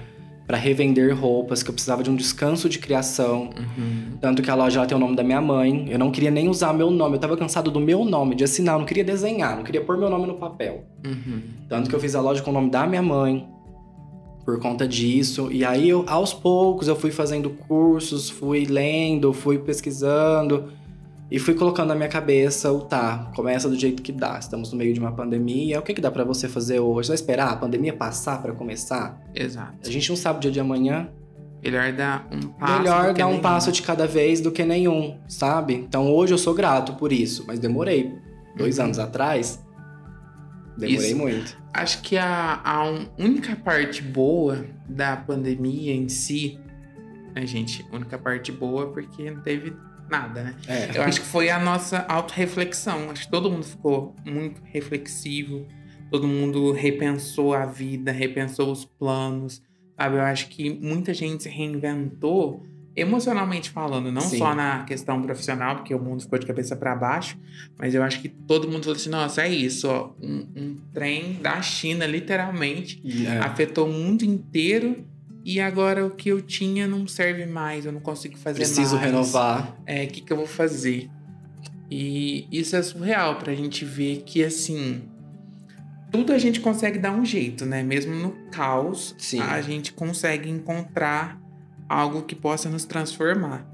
[0.46, 3.50] para revender roupas, que eu precisava de um descanso de criação.
[3.58, 4.16] Uhum.
[4.20, 5.86] Tanto que a loja tem o nome da minha mãe.
[5.90, 8.76] Eu não queria nem usar meu nome, eu tava cansado do meu nome, de assinar,
[8.76, 10.84] eu não queria desenhar, não queria pôr meu nome no papel.
[11.04, 11.42] Uhum.
[11.68, 13.48] Tanto que eu fiz a loja com o nome da minha mãe,
[14.44, 15.48] por conta disso.
[15.50, 20.68] E aí, eu, aos poucos, eu fui fazendo cursos, fui lendo, fui pesquisando.
[21.30, 24.38] E fui colocando na minha cabeça o tá, começa do jeito que dá.
[24.38, 25.80] Estamos no meio de uma pandemia.
[25.80, 27.08] O que, que dá para você fazer hoje?
[27.08, 29.20] Vai esperar a pandemia passar para começar?
[29.34, 29.74] Exato.
[29.84, 31.08] A gente não sabe o dia de amanhã.
[31.62, 32.78] Melhor dar um passo.
[32.78, 33.42] Melhor dar um nenhum.
[33.42, 35.74] passo de cada vez do que nenhum, sabe?
[35.74, 38.14] Então hoje eu sou grato por isso, mas demorei.
[38.56, 38.84] Dois uhum.
[38.84, 39.60] anos atrás,
[40.78, 41.16] demorei isso.
[41.16, 41.58] muito.
[41.74, 42.84] Acho que a, a
[43.18, 46.58] única parte boa da pandemia em si,
[47.34, 47.84] né, gente?
[47.92, 49.74] Única parte boa porque não teve
[50.08, 50.54] nada, né?
[50.66, 50.98] É.
[50.98, 53.10] Eu acho que foi a nossa autorreflexão.
[53.10, 55.66] Acho que todo mundo ficou muito reflexivo,
[56.10, 59.62] todo mundo repensou a vida, repensou os planos,
[59.96, 60.16] sabe?
[60.16, 62.64] Eu acho que muita gente se reinventou
[62.96, 64.38] emocionalmente falando, não Sim.
[64.38, 67.38] só na questão profissional, porque o mundo ficou de cabeça para baixo,
[67.78, 71.34] mas eu acho que todo mundo falou assim: nossa, é isso, ó, um, um trem
[71.34, 73.44] da China, literalmente, yeah.
[73.44, 73.46] É.
[73.46, 75.04] afetou o mundo inteiro
[75.48, 78.90] e agora o que eu tinha não serve mais, eu não consigo fazer Preciso mais.
[78.90, 79.76] Preciso renovar.
[79.86, 81.08] É, o que, que eu vou fazer?
[81.88, 85.02] E isso é surreal pra gente ver que, assim,
[86.10, 87.84] tudo a gente consegue dar um jeito, né?
[87.84, 89.38] Mesmo no caos, Sim.
[89.38, 91.40] a gente consegue encontrar
[91.88, 93.64] algo que possa nos transformar.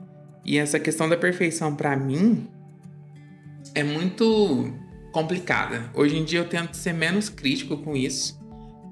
[0.44, 2.48] E essa questão da perfeição, para mim,
[3.74, 4.74] é muito
[5.10, 5.90] complicada.
[5.94, 8.41] Hoje em dia eu tento ser menos crítico com isso.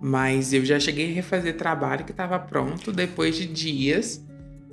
[0.00, 4.24] Mas eu já cheguei a refazer trabalho que estava pronto depois de dias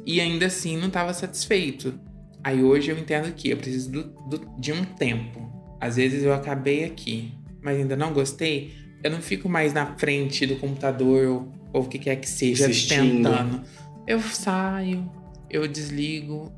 [0.06, 2.00] e ainda assim não estava satisfeito.
[2.44, 5.52] Aí hoje eu entendo que eu preciso do, do, de um tempo.
[5.82, 8.74] Às vezes eu acabei aqui, mas ainda não gostei.
[9.04, 12.66] Eu não fico mais na frente do computador ou, ou o que quer que seja
[12.68, 13.24] Assistindo.
[13.30, 13.63] tentando.
[14.08, 15.12] Eu saio,
[15.50, 16.54] eu desligo,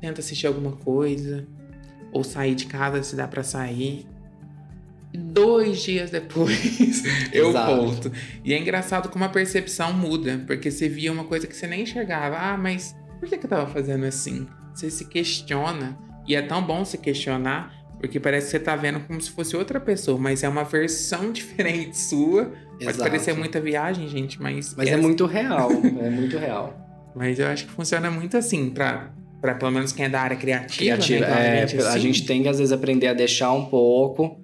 [0.00, 1.46] tento assistir alguma coisa
[2.12, 4.09] ou sair de casa se dá para sair
[5.12, 7.76] dois dias depois eu Exato.
[7.76, 8.12] volto.
[8.44, 11.82] E é engraçado como a percepção muda, porque você via uma coisa que você nem
[11.82, 12.36] enxergava.
[12.38, 14.46] Ah, mas por que, que eu tava fazendo assim?
[14.74, 19.00] Você se questiona, e é tão bom se questionar, porque parece que você tá vendo
[19.00, 22.52] como se fosse outra pessoa, mas é uma versão diferente sua.
[22.78, 22.98] Exato.
[22.98, 24.74] Pode parecer muita viagem, gente, mas.
[24.74, 25.70] Mas é, é muito real.
[26.00, 26.76] é muito real.
[27.14, 30.36] Mas eu acho que funciona muito assim, pra para pelo menos quem é da área
[30.36, 30.76] criativa.
[30.76, 31.60] criativa né?
[31.60, 31.78] é, assim.
[31.78, 34.39] a gente tem que às vezes aprender a deixar um pouco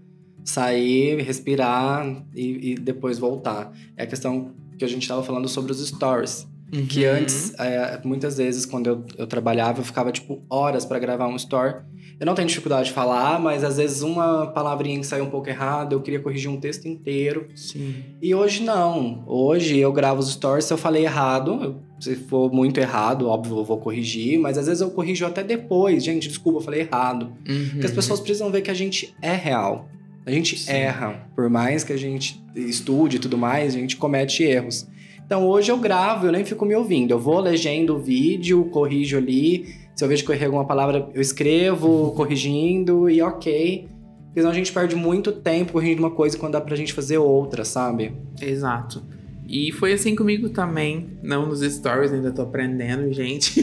[0.47, 3.73] sair, respirar e, e depois voltar.
[3.97, 6.47] É a questão que a gente estava falando sobre os stories.
[6.73, 6.87] Uhum.
[6.87, 11.29] Que antes, é, muitas vezes, quando eu, eu trabalhava, eu ficava, tipo, horas para gravar
[11.29, 11.75] um story.
[12.19, 15.49] Eu não tenho dificuldade de falar, mas às vezes uma palavrinha que saiu um pouco
[15.51, 17.49] errada, eu queria corrigir um texto inteiro.
[17.55, 17.97] Sim.
[18.23, 19.23] E hoje não.
[19.27, 23.65] Hoje eu gravo os stories, se eu falei errado, se for muito errado, óbvio, eu
[23.65, 26.03] vou corrigir, mas às vezes eu corrijo até depois.
[26.03, 27.33] Gente, desculpa, eu falei errado.
[27.47, 27.69] Uhum.
[27.73, 29.87] Porque as pessoas precisam ver que a gente é real.
[30.27, 30.73] A gente Sim.
[30.73, 34.89] erra, por mais que a gente estude e tudo mais, a gente comete erros.
[35.25, 37.13] Então hoje eu gravo, eu nem fico me ouvindo.
[37.13, 39.73] Eu vou legendo o vídeo, corrijo ali.
[39.95, 43.89] Se eu vejo que eu errei alguma palavra, eu escrevo, corrigindo e ok.
[44.27, 47.19] Porque senão a gente perde muito tempo corrigindo uma coisa quando dá pra gente fazer
[47.19, 48.13] outra, sabe?
[48.43, 49.05] Exato.
[49.49, 53.63] E foi assim comigo também, não nos stories, ainda tô aprendendo, gente.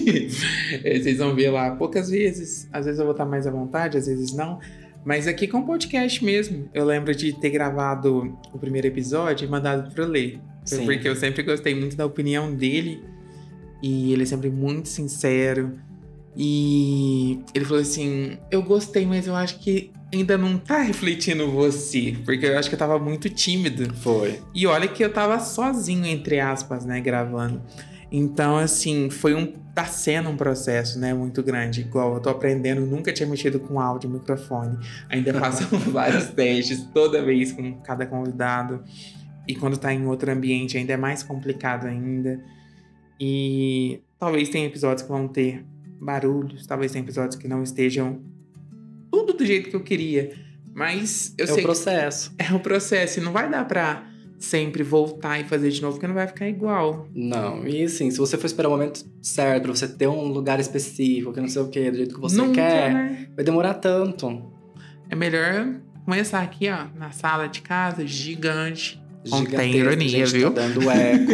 [0.82, 2.70] Vocês vão ver lá poucas vezes.
[2.72, 4.60] Às vezes eu vou estar mais à vontade, às vezes não.
[5.06, 6.70] Mas aqui com podcast mesmo.
[6.74, 10.40] Eu lembro de ter gravado o primeiro episódio e mandado para ler.
[10.86, 13.04] Porque eu sempre gostei muito da opinião dele.
[13.82, 15.78] E ele é sempre muito sincero.
[16.36, 22.16] E ele falou assim: Eu gostei, mas eu acho que ainda não tá refletindo você.
[22.24, 23.94] Porque eu acho que eu tava muito tímido.
[23.96, 24.40] Foi.
[24.56, 27.62] E olha que eu tava sozinho, entre aspas, né, gravando.
[28.16, 29.52] Então, assim, foi um.
[29.74, 31.16] Tá sendo um processo, né?
[31.16, 31.82] Muito grande.
[31.82, 34.78] Igual eu tô aprendendo, nunca tinha mexido com áudio e microfone.
[35.10, 38.84] Ainda faço vários testes toda vez com cada convidado.
[39.48, 42.40] E quando tá em outro ambiente, ainda é mais complicado ainda.
[43.20, 45.66] E talvez tenha episódios que vão ter
[46.00, 48.22] barulhos, talvez tenha episódios que não estejam
[49.10, 50.36] tudo do jeito que eu queria.
[50.72, 51.64] Mas eu é sei.
[51.64, 52.32] o processo.
[52.38, 53.20] É o processo.
[53.20, 54.08] E não vai dar pra
[54.40, 57.08] sempre voltar e fazer de novo, porque não vai ficar igual.
[57.14, 60.60] Não, e assim, se você for esperar o momento certo pra você ter um lugar
[60.60, 63.28] específico, que não sei o que, do jeito que você Nunca, quer, né?
[63.36, 64.52] vai demorar tanto.
[65.10, 69.02] É melhor começar aqui, ó, na sala de casa, gigante.
[69.30, 70.52] Contém ironia, gente, viu?
[70.52, 71.32] Tá dando eco.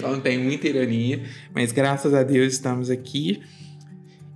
[0.00, 1.22] Contém muita ironia,
[1.54, 3.42] mas graças a Deus estamos aqui.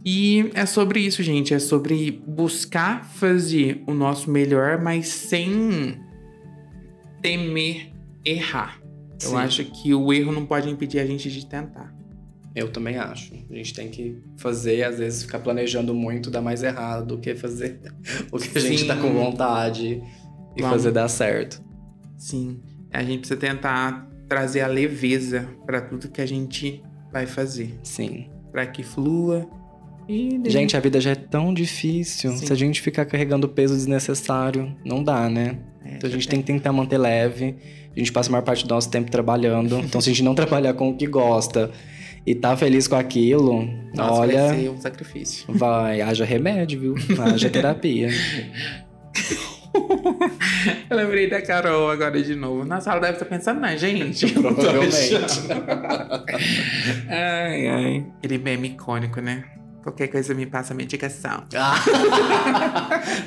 [0.04, 1.54] E é sobre isso, gente.
[1.54, 5.96] É sobre buscar fazer o nosso melhor, mas sem
[7.22, 7.92] temer
[8.24, 8.80] errar.
[9.22, 9.36] Eu Sim.
[9.36, 11.94] acho que o erro não pode impedir a gente de tentar.
[12.54, 13.32] Eu também acho.
[13.50, 17.34] A gente tem que fazer, às vezes, ficar planejando muito dá mais errado do que
[17.34, 17.80] fazer
[18.30, 18.86] o que a gente Sim.
[18.88, 20.02] tá com vontade
[20.56, 20.76] e Vamos.
[20.76, 21.62] fazer dar certo.
[22.18, 22.60] Sim,
[22.92, 28.28] a gente precisa tentar trazer a leveza para tudo que a gente vai fazer, Sim.
[28.50, 29.48] para que flua.
[30.46, 32.32] Gente, a vida já é tão difícil.
[32.32, 32.46] Sim.
[32.46, 35.56] Se a gente ficar carregando peso desnecessário, não dá, né?
[35.84, 37.56] É, Então a gente tem que tentar manter leve.
[37.94, 39.78] A gente passa a maior parte do nosso tempo trabalhando.
[39.78, 41.70] Então se a gente não trabalhar com o que gosta
[42.26, 45.44] e tá feliz com aquilo, Nossa, olha, vai ser um sacrifício.
[45.48, 46.94] vai, haja remédio, viu?
[47.22, 48.08] Haja terapia.
[50.90, 52.64] Eu lembrei da Carol agora de novo.
[52.64, 54.30] Na sala deve estar pensando na gente.
[54.30, 55.14] Provavelmente.
[57.08, 58.06] ai, ai.
[58.18, 59.44] Aquele meme icônico, né?
[59.82, 61.44] Qualquer coisa me passa medicação.
[61.54, 61.74] Ah.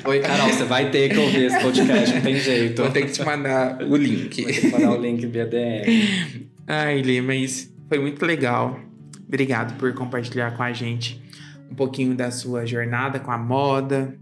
[0.06, 2.82] Oi, Carol, você vai ter que ouvir esse podcast, não tem jeito.
[2.82, 4.42] Vou ter que te mandar o link.
[4.42, 6.48] Vou ter que mandar o link via DM.
[6.66, 8.80] Ai, Lê, mas foi muito legal.
[9.28, 11.22] Obrigado por compartilhar com a gente
[11.70, 14.16] um pouquinho da sua jornada com a moda,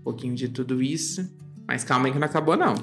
[0.00, 1.30] um pouquinho de tudo isso.
[1.66, 2.74] Mas calma aí que não acabou, não.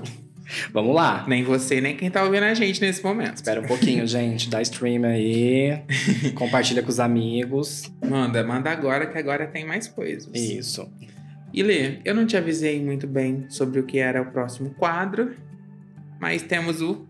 [0.72, 1.26] Vamos lá.
[1.28, 3.36] Nem você, nem quem tá ouvindo a gente nesse momento.
[3.38, 4.50] Espera um pouquinho, gente.
[4.50, 5.82] Dá stream aí.
[6.36, 7.92] Compartilha com os amigos.
[8.04, 10.30] Manda, manda agora, que agora tem mais coisas.
[10.34, 10.88] Isso.
[11.54, 15.36] E Lê, eu não te avisei muito bem sobre o que era o próximo quadro,
[16.20, 17.08] mas temos o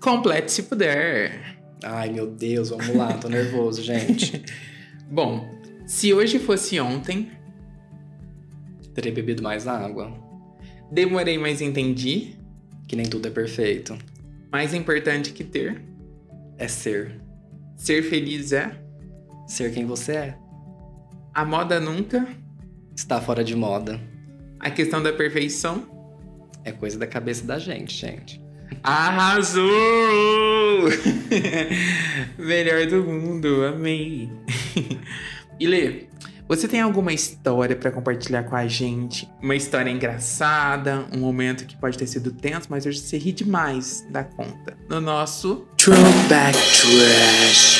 [0.00, 1.58] Complete Se Puder.
[1.82, 3.12] Ai, meu Deus, vamos lá.
[3.14, 4.42] Tô nervoso, gente.
[5.10, 5.50] Bom,
[5.86, 7.30] se hoje fosse ontem,
[8.94, 10.12] Terei bebido mais água.
[10.90, 12.36] demorei, mas entendi.
[12.90, 13.96] Que nem tudo é perfeito.
[14.50, 15.80] Mais importante que ter,
[16.58, 17.20] É ser.
[17.76, 18.82] ser feliz é.
[19.46, 20.36] Ser quem você é.
[21.32, 22.26] A moda nunca,
[22.96, 24.00] Está fora de moda.
[24.58, 25.86] a questão da perfeição.
[26.64, 28.42] É coisa da cabeça da gente, gente.
[28.82, 29.62] Arrasou!
[32.36, 34.28] Melhor do mundo, amei.
[35.60, 36.06] e Lê,
[36.56, 39.30] você tem alguma história pra compartilhar com a gente?
[39.40, 44.04] Uma história engraçada, um momento que pode ter sido tenso, mas hoje você ri demais
[44.10, 44.76] da conta.
[44.88, 47.78] No nosso Throwback Trash.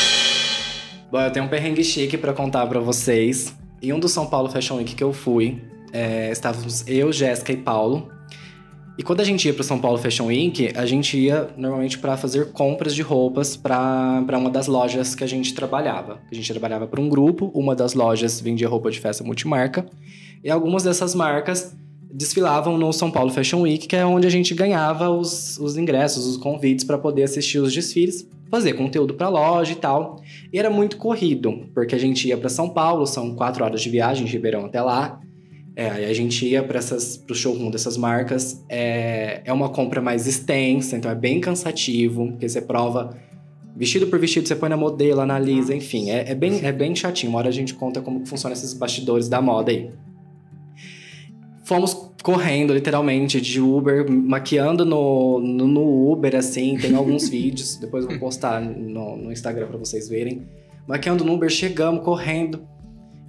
[1.10, 3.52] Bom, eu tenho um perrengue chique pra contar pra vocês.
[3.82, 5.60] Em um do São Paulo Fashion Week que eu fui,
[5.92, 8.08] é, estávamos eu, Jéssica e Paulo.
[9.00, 12.18] E quando a gente ia pro São Paulo Fashion Week, a gente ia normalmente pra
[12.18, 16.20] fazer compras de roupas pra uma das lojas que a gente trabalhava.
[16.30, 19.86] A gente trabalhava para um grupo, uma das lojas vendia roupa de festa multimarca,
[20.44, 21.74] e algumas dessas marcas
[22.12, 26.26] desfilavam no São Paulo Fashion Week, que é onde a gente ganhava os, os ingressos,
[26.26, 30.20] os convites para poder assistir os desfiles, fazer conteúdo pra loja e tal.
[30.52, 33.88] E era muito corrido, porque a gente ia para São Paulo, são quatro horas de
[33.88, 35.22] viagem de Ribeirão até lá.
[35.80, 38.62] É, aí a gente ia para o showroom dessas marcas.
[38.68, 43.16] É, é uma compra mais extensa, então é bem cansativo, porque você prova
[43.74, 46.10] vestido por vestido, você põe na modelo, analisa, enfim.
[46.10, 47.32] É, é bem, é bem chatinho.
[47.32, 49.90] Uma hora a gente conta como funciona esses bastidores da moda aí.
[51.64, 56.76] Fomos correndo, literalmente, de Uber, maquiando no, no, no Uber, assim.
[56.76, 60.42] Tem alguns vídeos, depois vou postar no, no Instagram para vocês verem.
[60.86, 62.68] Maquiando no Uber, chegamos correndo.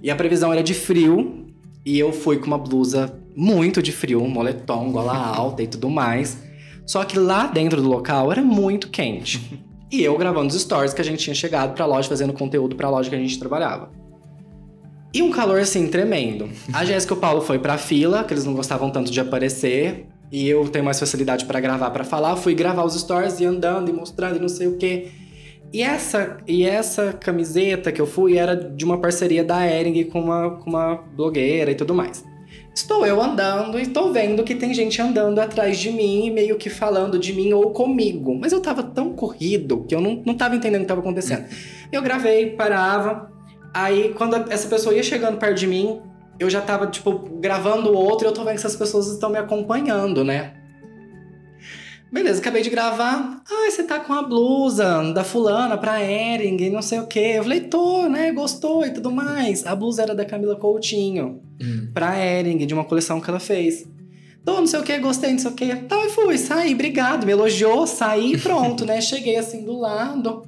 [0.02, 1.41] E a previsão era de frio.
[1.84, 5.90] E eu fui com uma blusa muito de frio, um moletom, gola alta e tudo
[5.90, 6.38] mais.
[6.86, 9.60] Só que lá dentro do local era muito quente.
[9.90, 12.88] E eu gravando os stories que a gente tinha chegado pra loja, fazendo conteúdo pra
[12.88, 13.90] loja que a gente trabalhava.
[15.14, 16.48] E um calor assim tremendo.
[16.72, 20.06] A Jéssica e o Paulo foi pra fila, que eles não gostavam tanto de aparecer.
[20.30, 22.36] E eu tenho mais facilidade pra gravar, pra falar.
[22.36, 25.10] Fui gravar os stories e andando e mostrando e não sei o quê.
[25.72, 30.20] E essa, e essa camiseta que eu fui era de uma parceria da Ering com
[30.20, 32.22] uma, com uma blogueira e tudo mais.
[32.74, 36.70] Estou eu andando e tô vendo que tem gente andando atrás de mim, meio que
[36.70, 38.34] falando de mim ou comigo.
[38.38, 41.44] Mas eu tava tão corrido que eu não, não entendendo o que tava acontecendo.
[41.90, 43.30] Eu gravei, parava.
[43.74, 46.00] Aí, quando essa pessoa ia chegando perto de mim,
[46.38, 49.38] eu já tava, tipo, gravando outro e eu tô vendo que essas pessoas estão me
[49.38, 50.54] acompanhando, né?
[52.12, 53.42] Beleza, acabei de gravar.
[53.50, 57.34] Ah, você tá com a blusa da fulana pra Ering e não sei o quê.
[57.36, 58.30] Eu falei, tô, né?
[58.32, 59.64] Gostou e tudo mais.
[59.66, 61.88] A blusa era da Camila Coutinho, Hum.
[61.94, 63.88] pra Ering, de uma coleção que ela fez.
[64.44, 65.74] Tô, não sei o que, gostei, não sei o que.
[65.74, 67.24] Tá, e fui, saí, obrigado.
[67.24, 69.00] Me elogiou, saí e pronto, né?
[69.00, 70.42] Cheguei assim do lado.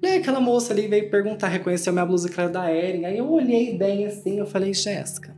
[0.00, 3.04] Falei, aquela moça ali veio perguntar, reconheceu minha blusa que era da Ering.
[3.06, 5.34] Aí eu olhei bem assim, eu falei, Jéssica,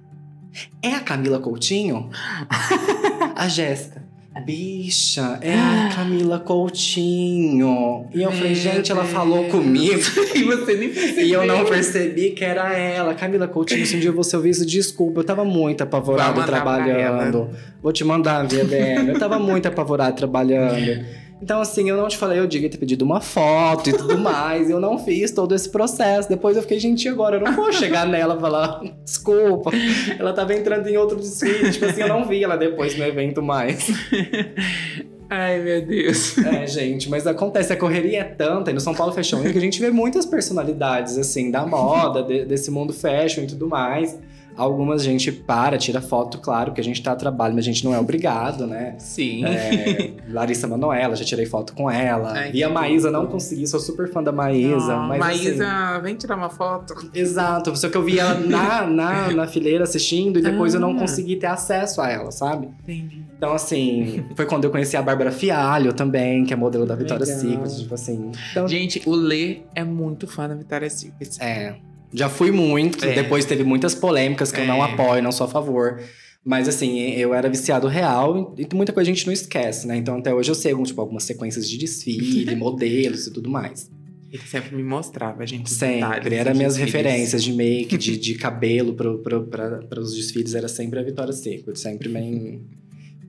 [0.83, 2.11] é a Camila Coutinho?
[3.35, 4.00] a Jéssica.
[4.45, 8.07] Bicha, é a Camila Coutinho.
[8.15, 9.13] E eu falei, Meu gente, ela Deus.
[9.13, 10.01] falou comigo.
[10.35, 11.27] E você nem percebeu.
[11.27, 13.15] E eu não percebi que era ela.
[13.15, 15.21] Camila Coutinho, se um dia você ouvir isso, desculpa.
[15.21, 17.51] Eu tava muito apavorado trabalhando.
[17.83, 19.11] Vou te mandar via DM.
[19.11, 21.05] Eu tava muito apavorado trabalhando.
[21.43, 24.69] Então, assim, eu não te falei, eu devia ter pedido uma foto e tudo mais.
[24.69, 26.29] Eu não fiz todo esse processo.
[26.29, 27.37] Depois eu fiquei, gente, agora?
[27.37, 29.71] Eu não vou chegar nela e falar, desculpa.
[30.19, 31.71] Ela tava entrando em outro desfile.
[31.71, 33.89] Tipo assim, eu não vi ela depois no evento mais.
[35.33, 36.37] Ai, meu Deus.
[36.39, 39.61] É, gente, mas acontece, a correria é tanta, e no São Paulo Fashion Week a
[39.61, 44.19] gente vê muitas personalidades, assim, da moda, de- desse mundo fashion e tudo mais.
[44.61, 47.67] Algumas a gente para, tira foto, claro, que a gente tá a trabalho, mas a
[47.67, 48.95] gente não é obrigado, né?
[48.99, 49.45] Sim.
[49.45, 52.33] É, Larissa Manoela, já tirei foto com ela.
[52.33, 54.95] Ai, e a Maísa, não consegui, sou super fã da Maísa.
[54.97, 56.95] Não, mas Maísa, assim, vem tirar uma foto.
[57.15, 60.91] Exato, só que eu vi ela na, na, na fileira assistindo e depois eu não
[60.97, 60.99] Ah.
[61.01, 62.69] consegui ter acesso a ela, sabe?
[62.83, 63.23] Entendi.
[63.37, 67.43] Então, assim, foi quando eu conheci a Bárbara Fialho também, que é modelo da Victoria's
[67.43, 67.65] Legal.
[67.67, 68.33] Secret, tipo assim.
[68.51, 71.31] Então, Gente, o Lê é muito fã da Vitória Secret.
[71.41, 71.77] é.
[72.13, 73.15] Já fui muito, É.
[73.15, 74.93] depois teve muitas polêmicas que eu não É.
[74.93, 76.01] apoio, não sou a favor.
[76.45, 79.97] Mas assim, eu era viciado real e muita coisa a gente não esquece, né?
[79.97, 83.91] Então até hoje eu sei tipo, algumas sequências de desfile, modelos e tudo mais.
[84.33, 85.67] Ele sempre me mostrava, gente.
[85.67, 85.97] os Sempre.
[85.97, 86.95] detalhes Era dos minhas desfiles.
[86.95, 91.77] referências de make, de, de cabelo para os desfiles, era sempre a Vitória Secret.
[91.77, 92.63] Sempre bem.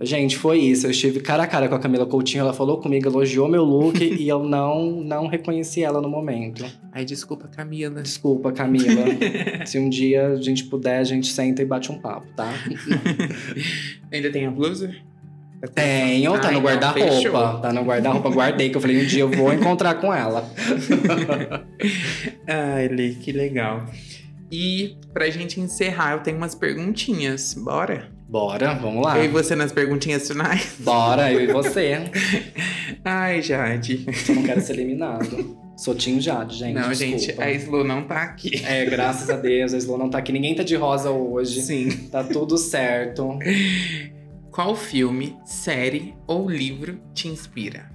[0.02, 0.88] Gente, foi isso.
[0.88, 4.02] Eu estive cara a cara com a Camila Coutinho, ela falou comigo, elogiou meu look
[4.02, 6.66] e eu não, não reconheci ela no momento.
[6.92, 8.02] Ai, desculpa, Camila.
[8.02, 9.06] Desculpa, Camila.
[9.66, 12.52] Se um dia a gente puder, a gente senta e bate um papo, tá?
[14.12, 14.94] Ainda tem a blusa?
[15.62, 15.82] Ou tá
[16.48, 17.60] Ai, no guarda-roupa.
[17.62, 20.50] Tá no guarda-roupa, guardei, que eu falei, um dia eu vou encontrar com ela.
[22.48, 23.86] Ai, Lê, que legal.
[24.52, 27.54] E pra gente encerrar, eu tenho umas perguntinhas.
[27.54, 28.10] Bora?
[28.32, 29.18] Bora, vamos lá.
[29.18, 30.76] Eu e você nas perguntinhas finais?
[30.80, 31.98] Bora, eu e você.
[33.04, 34.06] Ai, Jade.
[34.30, 35.58] Eu não quero ser eliminado.
[35.76, 36.74] Sou Team Jade, gente.
[36.76, 37.18] não, desculpa.
[37.18, 38.64] gente, a Slow não tá aqui.
[38.66, 40.32] É, graças a Deus, a Slow não tá aqui.
[40.32, 41.62] Ninguém tá de rosa hoje.
[41.62, 41.90] Sim.
[42.10, 43.38] Tá tudo certo.
[44.50, 47.92] Qual filme, série ou livro te inspira?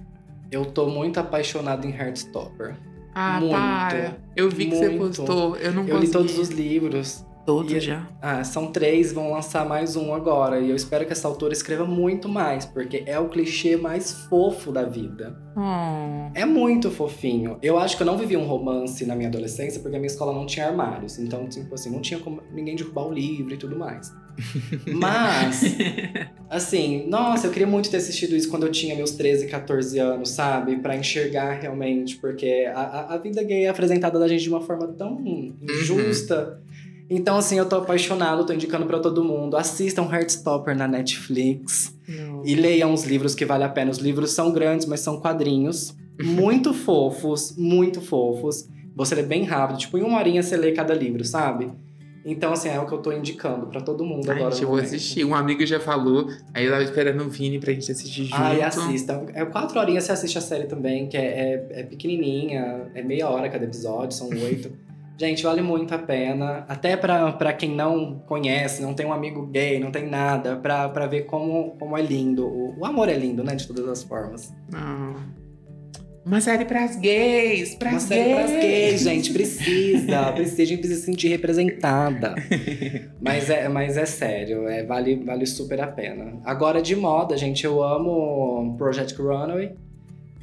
[0.51, 2.75] Eu tô muito apaixonado em Heartstopper.
[3.15, 4.17] Ah, Muito, para.
[4.35, 5.17] Eu vi que você muito.
[5.17, 5.55] postou.
[5.55, 6.11] Eu não Eu li consegui.
[6.11, 7.25] todos os livros.
[7.47, 8.05] Todos E- já.
[8.21, 10.59] Ah, são três, vão lançar mais um agora.
[10.59, 14.69] E eu espero que essa autora escreva muito mais, porque é o clichê mais fofo
[14.69, 15.33] da vida.
[15.55, 16.29] Oh.
[16.35, 17.57] É muito fofinho.
[17.61, 20.33] Eu acho que eu não vivi um romance na minha adolescência, porque a minha escola
[20.33, 21.17] não tinha armários.
[21.19, 24.13] Então, tipo assim, não tinha como ninguém derrubar o livro e tudo mais.
[24.93, 25.61] Mas,
[26.49, 30.31] assim, nossa, eu queria muito ter assistido isso quando eu tinha meus 13, 14 anos,
[30.31, 30.75] sabe?
[30.79, 34.59] Pra enxergar realmente, porque a, a, a vida gay é apresentada da gente de uma
[34.59, 35.23] forma tão
[35.61, 36.61] injusta.
[37.09, 39.55] Então, assim, eu tô apaixonado, tô indicando pra todo mundo.
[39.55, 41.95] Assistam Heartstopper na Netflix.
[42.07, 42.45] Não.
[42.45, 43.91] E leiam os livros que vale a pena.
[43.91, 45.95] Os livros são grandes, mas são quadrinhos.
[46.21, 48.67] Muito fofos, muito fofos.
[48.95, 51.71] Você lê bem rápido, tipo, em uma horinha você lê cada livro, sabe?
[52.25, 54.51] Então, assim, é o que eu tô indicando pra todo mundo Ai, agora.
[54.51, 55.23] gente, eu vou assistir.
[55.23, 56.27] Um amigo já falou.
[56.53, 58.35] Aí eu tava esperando o Vini pra gente assistir junto.
[58.35, 59.23] Ai, assista.
[59.33, 63.29] É quatro horinhas você assiste a série também, que é, é, é pequenininha, é meia
[63.29, 64.69] hora cada episódio, são oito.
[65.19, 66.63] Gente, vale muito a pena.
[66.67, 70.87] Até pra, pra quem não conhece, não tem um amigo gay, não tem nada, pra,
[70.89, 72.45] pra ver como, como é lindo.
[72.45, 73.55] O, o amor é lindo, né?
[73.55, 74.53] De todas as formas.
[74.73, 75.15] Ah.
[76.23, 78.35] Uma série pras gays, pras Uma série gays.
[78.35, 79.31] pras gays, gente.
[79.33, 80.31] Precisa.
[80.33, 82.35] Precisa, a gente precisa se sentir representada.
[83.19, 86.37] mas, é, mas é sério, é, vale, vale super a pena.
[86.43, 89.73] Agora, de moda, gente, eu amo Project Runway.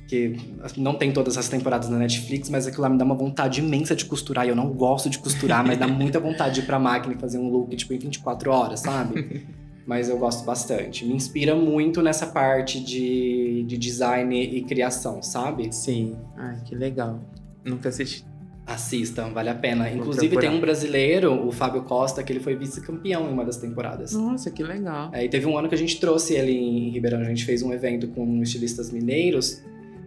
[0.08, 0.36] Que
[0.76, 3.96] não tem todas as temporadas na Netflix, mas aquilo lá me dá uma vontade imensa
[3.96, 4.46] de costurar.
[4.46, 7.18] E eu não gosto de costurar, mas dá muita vontade de ir pra máquina e
[7.18, 9.46] fazer um look, tipo, em 24 horas, sabe?
[9.86, 11.04] mas eu gosto bastante.
[11.04, 15.72] Me inspira muito nessa parte de, de design e criação, sabe?
[15.72, 16.16] Sim.
[16.36, 17.20] Ai, que legal.
[17.64, 18.24] Nunca assisti.
[18.66, 19.84] Assistam, vale a pena.
[19.84, 20.48] Vou Inclusive, procurar.
[20.48, 24.12] tem um brasileiro, o Fábio Costa, que ele foi vice-campeão em uma das temporadas.
[24.12, 25.10] Nossa, que legal.
[25.12, 27.70] Aí teve um ano que a gente trouxe ele em Ribeirão, a gente fez um
[27.72, 29.62] evento com estilistas mineiros,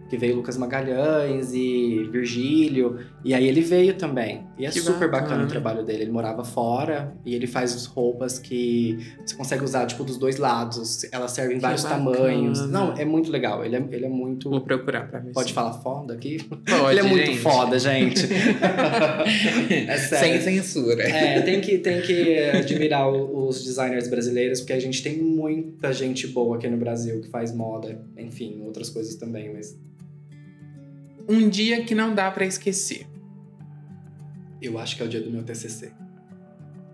[0.08, 4.44] que veio Lucas Magalhães e Virgílio, e aí ele veio também.
[4.58, 5.28] E é Que super bacana.
[5.28, 5.44] bacana.
[5.44, 6.02] o trabalho dele.
[6.04, 11.04] Ele morava fora e ele faz roupas que você consegue usar, tipo, dos dois lados.
[11.12, 12.12] Elas servem em vários bacana.
[12.12, 12.68] tamanhos.
[12.68, 13.64] Não, é muito legal.
[13.64, 14.48] Ele é, ele é muito.
[14.50, 15.32] Vou procurar pra ver.
[15.32, 16.38] Pode se- falar foda aqui?
[16.42, 17.38] Pode, ele é muito gente.
[17.38, 18.26] foda, gente.
[19.88, 20.42] é sério.
[20.42, 21.02] Sem censura.
[21.02, 26.26] É, tem que, tem que admirar os designers brasileiros, porque a gente tem muita gente
[26.26, 29.76] boa aqui no Brasil que faz moda, enfim, outras coisas também, mas
[31.28, 33.06] Um dia que não dá pra esquecer.
[34.62, 35.92] eu acho que é o dia do meu TCC.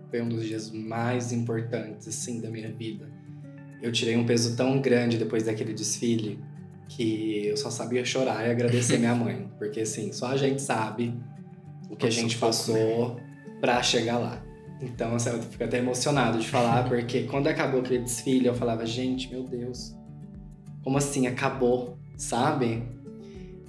[0.09, 3.09] Foi um dos dias mais importantes, assim, da minha vida.
[3.81, 6.39] Eu tirei um peso tão grande depois daquele desfile
[6.87, 11.13] que eu só sabia chorar e agradecer minha mãe, porque assim, só a gente sabe
[11.89, 13.19] o que a Passou gente pouco, passou
[13.59, 14.43] pra chegar lá.
[14.81, 18.85] Então, assim, eu fico até emocionado de falar, porque quando acabou aquele desfile, eu falava,
[18.85, 19.95] gente, meu Deus,
[20.83, 22.83] como assim acabou, sabe?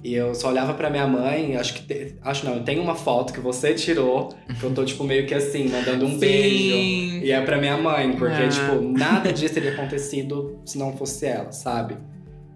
[0.03, 1.81] E eu só olhava pra minha mãe, acho que.
[1.83, 4.29] te- acho não, tem uma foto que você tirou,
[4.59, 6.75] que eu tô, tipo, meio que assim, mandando um beijo.
[6.75, 7.19] Sim.
[7.23, 8.47] E é pra minha mãe, porque, Ah.
[8.47, 11.97] tipo, nada disso teria acontecido se não fosse ela, sabe?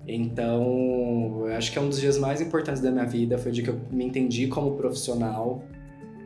[0.08, 3.38] Então, eu acho que é um dos dias mais importantes da minha vida.
[3.38, 5.64] Foi o dia que eu me entendi como profissional.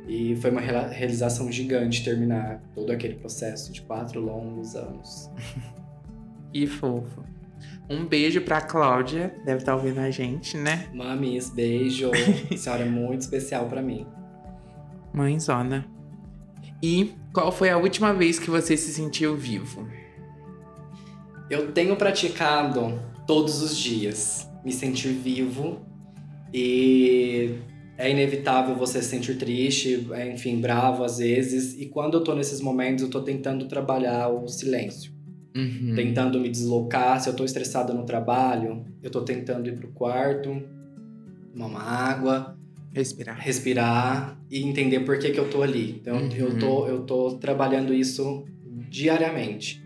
[0.07, 5.29] E foi uma realização gigante terminar todo aquele processo de quatro longos anos.
[6.53, 7.21] Que fofo.
[7.89, 10.89] Um beijo pra Cláudia, deve estar ouvindo a gente, né?
[10.93, 12.11] Mamis, beijo.
[12.11, 14.07] A senhora é muito especial pra mim.
[15.13, 15.85] Mãezona.
[16.81, 19.87] E qual foi a última vez que você se sentiu vivo?
[21.49, 25.79] Eu tenho praticado todos os dias me sentir vivo
[26.51, 27.59] e
[27.97, 31.79] é inevitável você se sentir triste, enfim, bravo às vezes.
[31.79, 35.11] E quando eu tô nesses momentos, eu tô tentando trabalhar o silêncio,
[35.55, 35.93] Uhum.
[35.95, 37.19] tentando me deslocar.
[37.21, 40.61] Se eu tô estressada no trabalho, eu tô tentando ir pro quarto,
[41.53, 42.57] tomar uma água,
[42.93, 43.37] Respirar.
[43.39, 45.97] respirar e entender por que, que eu tô ali.
[46.01, 46.29] Então Uhum.
[46.35, 48.45] eu, tô, eu tô trabalhando isso
[48.89, 49.81] diariamente.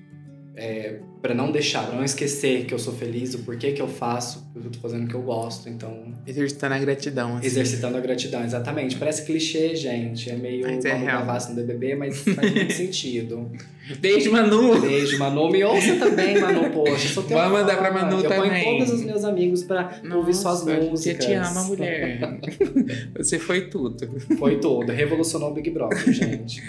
[0.55, 3.87] É, para não deixar, pra não esquecer que eu sou feliz, o porquê que eu
[3.89, 5.67] faço, eu tô fazendo o que eu gosto.
[5.67, 7.37] Então, Exercitando a gratidão.
[7.37, 7.47] Assim.
[7.47, 8.95] exercitando a gratidão, exatamente.
[8.95, 10.29] Parece clichê, gente.
[10.29, 10.97] É meio Mas é.
[10.97, 13.51] Gavassi no BBB, mas faz muito sentido.
[13.99, 14.79] Beijo, Manu!
[14.79, 15.49] Beijo, Manu.
[15.49, 16.69] Me ouça também, Manu.
[16.69, 18.63] Poxa, eu Vai mandar pra Manu eu também.
[18.63, 20.99] ponho todos os meus amigos pra ouvir suas Nossa, músicas.
[20.99, 22.39] Você te ama, mulher.
[23.17, 24.19] você foi tudo.
[24.37, 24.91] Foi tudo.
[24.91, 26.63] Revolucionou o Big Brother, gente.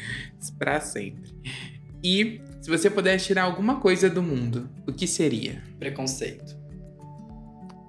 [0.58, 1.30] Pra sempre.
[2.02, 5.62] E se você pudesse tirar alguma coisa do mundo, o que seria?
[5.78, 6.58] Preconceito.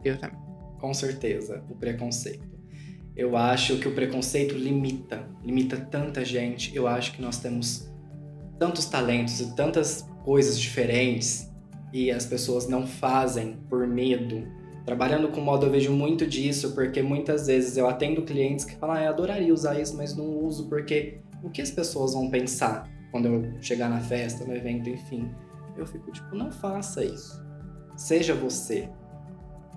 [0.03, 0.39] Eu também.
[0.79, 2.49] Com certeza, o preconceito.
[3.15, 6.73] Eu acho que o preconceito limita, limita tanta gente.
[6.73, 7.91] Eu acho que nós temos
[8.57, 11.51] tantos talentos e tantas coisas diferentes
[11.91, 14.47] e as pessoas não fazem por medo.
[14.85, 18.95] Trabalhando com moda eu vejo muito disso, porque muitas vezes eu atendo clientes que falam,
[18.95, 22.89] ah, eu adoraria usar isso, mas não uso porque o que as pessoas vão pensar
[23.11, 25.29] quando eu chegar na festa, no evento, enfim.
[25.77, 27.43] Eu fico tipo, não faça isso.
[27.95, 28.89] Seja você.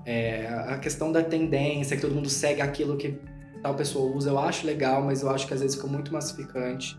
[0.07, 3.18] É, a questão da tendência, que todo mundo segue aquilo que
[3.62, 6.99] tal pessoa usa, eu acho legal, mas eu acho que às vezes fica muito massificante.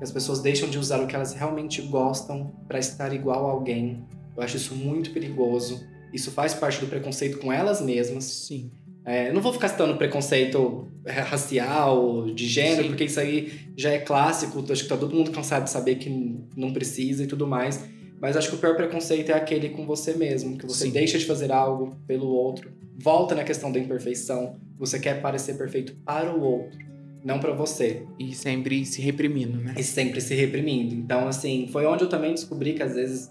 [0.00, 4.06] As pessoas deixam de usar o que elas realmente gostam para estar igual a alguém.
[4.36, 5.86] Eu acho isso muito perigoso.
[6.12, 8.24] Isso faz parte do preconceito com elas mesmas.
[8.24, 8.70] Sim.
[9.04, 12.88] É, não vou ficar citando preconceito racial, de gênero, Sim.
[12.88, 14.64] porque isso aí já é clássico.
[14.70, 16.10] Acho que tá todo mundo cansado de saber que
[16.56, 17.82] não precisa e tudo mais.
[18.20, 20.90] Mas acho que o pior preconceito é aquele com você mesmo, que você Sim.
[20.90, 22.70] deixa de fazer algo pelo outro.
[22.98, 24.56] Volta na questão da imperfeição.
[24.78, 26.78] Você quer parecer perfeito para o outro,
[27.24, 28.02] não para você.
[28.18, 29.74] E sempre se reprimindo, né?
[29.78, 30.94] E sempre se reprimindo.
[30.94, 33.30] Então, assim, foi onde eu também descobri que às vezes.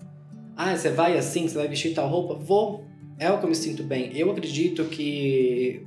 [0.58, 2.34] Ah, você vai assim, você vai vestir tal roupa?
[2.34, 2.84] Vou.
[3.20, 4.18] É o que eu me sinto bem.
[4.18, 5.86] Eu acredito que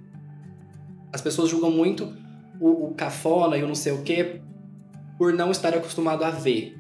[1.11, 2.15] as pessoas julgam muito
[2.61, 4.41] o, o cafona e o não sei o quê
[5.19, 6.77] por não estar acostumado a ver.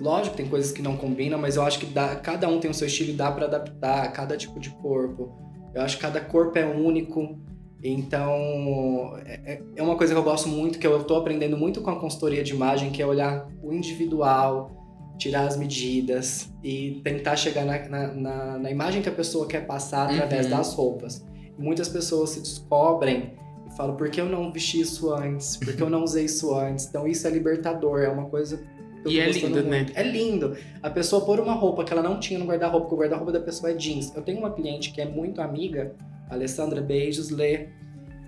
[0.00, 2.74] Lógico, tem coisas que não combinam, mas eu acho que dá, cada um tem o
[2.74, 5.36] seu estilo e dá para adaptar cada tipo de corpo.
[5.74, 7.36] Eu acho que cada corpo é único.
[7.82, 11.90] Então, é, é uma coisa que eu gosto muito, que eu tô aprendendo muito com
[11.90, 14.77] a consultoria de imagem, que é olhar o individual,
[15.18, 19.66] tirar as medidas e tentar chegar na, na, na- na imagem que a pessoa quer
[19.66, 20.50] passar através Uhum.
[20.52, 21.24] das roupas.
[21.58, 23.34] Muitas pessoas se descobrem
[23.68, 25.56] e falam, por que eu não vesti isso antes?
[25.56, 26.86] Por que eu não usei isso antes?
[26.86, 28.58] Então isso é libertador, é uma coisa
[29.02, 29.78] que eu E é lindo, né?
[29.78, 29.92] muito.
[29.98, 30.56] É lindo.
[30.82, 33.40] A pessoa pôr uma roupa que ela não tinha no guarda-roupa, porque o guarda-roupa da
[33.40, 34.14] pessoa é jeans.
[34.14, 35.94] Eu tenho uma cliente que é muito amiga,
[36.30, 37.68] Alessandra Beijos, Lê.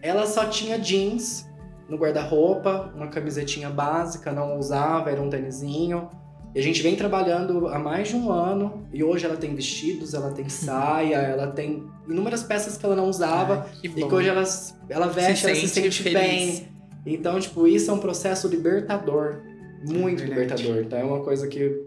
[0.02, 1.48] Ela só tinha jeans
[1.88, 6.08] no guarda-roupa, uma camisetinha básica, não usava, era um tênisinho.
[6.54, 10.14] E a gente vem trabalhando há mais de um ano e hoje ela tem vestidos,
[10.14, 14.14] ela tem saia, ela tem inúmeras peças que ela não usava Ai, que e que
[14.14, 14.42] hoje ela,
[14.88, 16.20] ela veste, ela se sente feliz.
[16.20, 16.68] bem.
[17.06, 19.42] Então, tipo, isso é um processo libertador,
[19.86, 20.78] muito É libertador.
[20.78, 21.80] Então é uma coisa que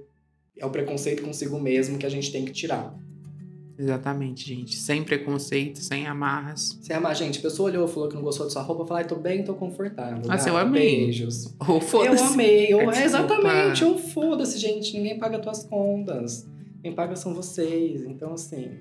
[0.57, 2.95] é o preconceito consigo mesmo que a gente tem que tirar.
[3.77, 4.75] Exatamente, gente.
[4.75, 6.77] Sem preconceito, sem amarras.
[6.79, 9.09] Você ama, gente, a pessoa olhou, falou que não gostou da sua roupa, falei, ai,
[9.09, 10.21] tô bem, tô confortável.
[10.25, 11.05] Nossa, eu amei.
[11.05, 11.53] Beijos.
[11.67, 12.23] Ou Eu foda-se.
[12.23, 12.97] amei, eu, Desculpa.
[12.99, 16.47] é, exatamente, eu foda-se, gente, ninguém paga tuas contas.
[16.83, 18.71] Quem paga são vocês, então assim.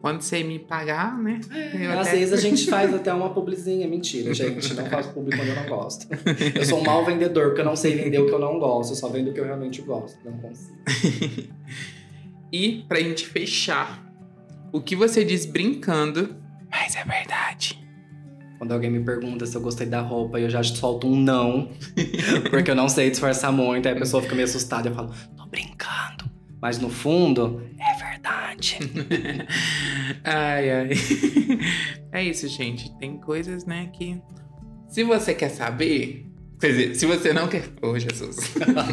[0.00, 1.40] Quando você me pagar, né?
[1.74, 5.36] eu Às até- vezes a gente faz até uma publizinha, mentira, gente, não faço publi
[5.36, 6.06] quando eu não gosto.
[6.54, 8.92] Eu sou um mau vendedor, porque eu não sei vender o que eu não gosto,
[8.92, 10.78] eu só vendo o que eu realmente gosto, não consigo.
[12.52, 14.04] E pra gente fechar,
[14.72, 16.36] o que você diz brincando,
[16.70, 17.78] mas é verdade.
[18.58, 21.70] Quando alguém me pergunta se eu gostei da roupa, eu já solto um não,
[22.50, 25.46] porque eu não sei disfarçar muito, aí a pessoa fica meio assustada, eu falo, tô
[25.46, 26.28] brincando.
[26.60, 28.78] Mas no fundo, é verdade.
[30.24, 30.88] Ai, ai.
[32.10, 32.92] É isso, gente.
[32.98, 34.20] Tem coisas, né, que.
[34.88, 36.27] Se você quer saber.
[36.60, 37.64] Quer dizer, se você não quer.
[37.80, 38.36] Ô, Jesus.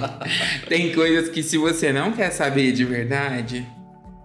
[0.69, 3.65] Tem coisas que, se você não quer saber de verdade,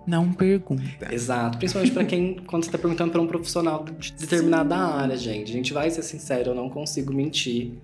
[0.06, 1.12] não pergunta.
[1.12, 5.50] Exato, principalmente pra quem, quando você tá perguntando pra um profissional de determinada área, gente.
[5.50, 7.74] A gente vai ser sincero, eu não consigo mentir.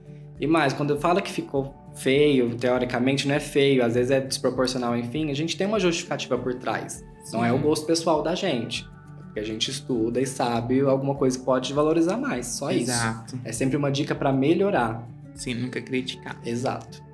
[0.40, 4.20] E mais, quando eu falo que ficou feio, teoricamente não é feio, às vezes é
[4.20, 7.04] desproporcional, enfim, a gente tem uma justificativa por trás.
[7.32, 8.84] Não é o gosto pessoal da gente.
[8.84, 12.90] É porque a gente estuda e sabe alguma coisa que pode valorizar mais, só isso.
[12.90, 13.38] Exato.
[13.44, 15.06] É sempre uma dica pra melhorar.
[15.36, 16.40] Sim, nunca criticar.
[16.44, 17.04] Exato.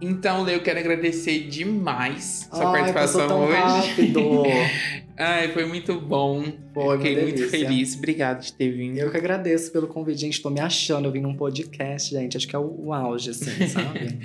[0.00, 3.56] Então, Lê, eu quero agradecer demais sua Ai, participação tão hoje.
[3.56, 4.42] rápido.
[5.16, 6.44] Ai, foi muito bom.
[6.74, 7.94] Foi, Fiquei muito feliz.
[7.96, 8.98] Obrigado de ter vindo.
[8.98, 10.42] Eu que agradeço pelo convite, gente.
[10.42, 12.36] Tô me achando, eu vim num podcast, gente.
[12.36, 14.18] Acho que é o, o auge, assim, sabe?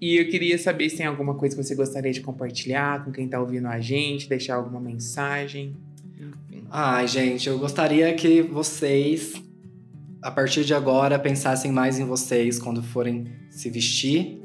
[0.00, 3.28] E eu queria saber se tem alguma coisa que você gostaria de compartilhar com quem
[3.28, 5.76] tá ouvindo a gente, deixar alguma mensagem.
[6.18, 6.64] Enfim.
[6.70, 9.34] Ai, gente, eu gostaria que vocês,
[10.22, 14.40] a partir de agora, pensassem mais em vocês quando forem se vestir.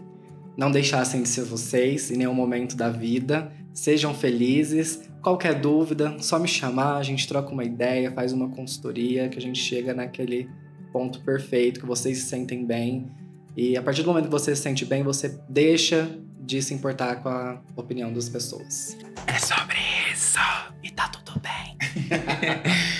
[0.57, 3.51] Não deixassem de ser vocês em nenhum momento da vida.
[3.73, 5.07] Sejam felizes.
[5.21, 9.41] Qualquer dúvida, só me chamar, a gente troca uma ideia, faz uma consultoria, que a
[9.41, 10.49] gente chega naquele
[10.91, 13.11] ponto perfeito, que vocês se sentem bem.
[13.55, 16.09] E a partir do momento que você se sente bem, você deixa
[16.39, 18.97] de se importar com a opinião das pessoas.
[19.27, 19.77] É sobre
[20.11, 20.39] isso.
[20.81, 21.77] E tá tudo bem.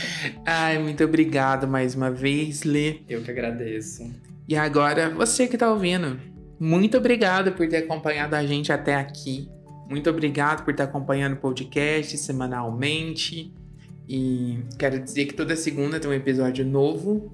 [0.46, 3.02] Ai, muito obrigado mais uma vez, Lê.
[3.08, 4.10] Eu que agradeço.
[4.48, 6.20] E agora, você que tá ouvindo,
[6.60, 9.50] muito obrigado por ter acompanhado a gente até aqui.
[9.90, 13.54] Muito obrigado por estar acompanhando o podcast semanalmente.
[14.08, 17.32] E quero dizer que toda segunda tem um episódio novo.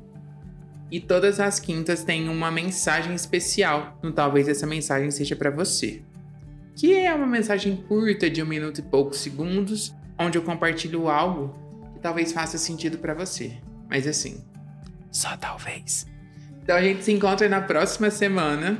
[0.91, 3.95] E todas as quintas tem uma mensagem especial.
[3.99, 6.01] Então, talvez essa mensagem seja para você.
[6.75, 11.62] Que é uma mensagem curta de um minuto e poucos segundos, onde eu compartilho algo
[12.03, 13.57] talvez faça sentido para você.
[13.89, 14.45] Mas assim,
[15.09, 16.05] só talvez.
[16.61, 18.77] Então a gente se encontra na próxima semana.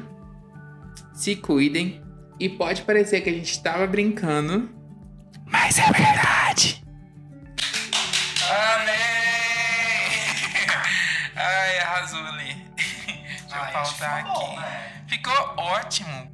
[1.14, 2.04] Se cuidem.
[2.40, 4.70] E pode parecer que a gente tava brincando.
[5.46, 6.84] Mas é verdade.
[8.50, 8.94] Amém!
[11.36, 12.56] Ai, arrasou ali.
[12.76, 15.08] Deixa eu pautar aqui.
[15.08, 16.33] Ficou ótimo.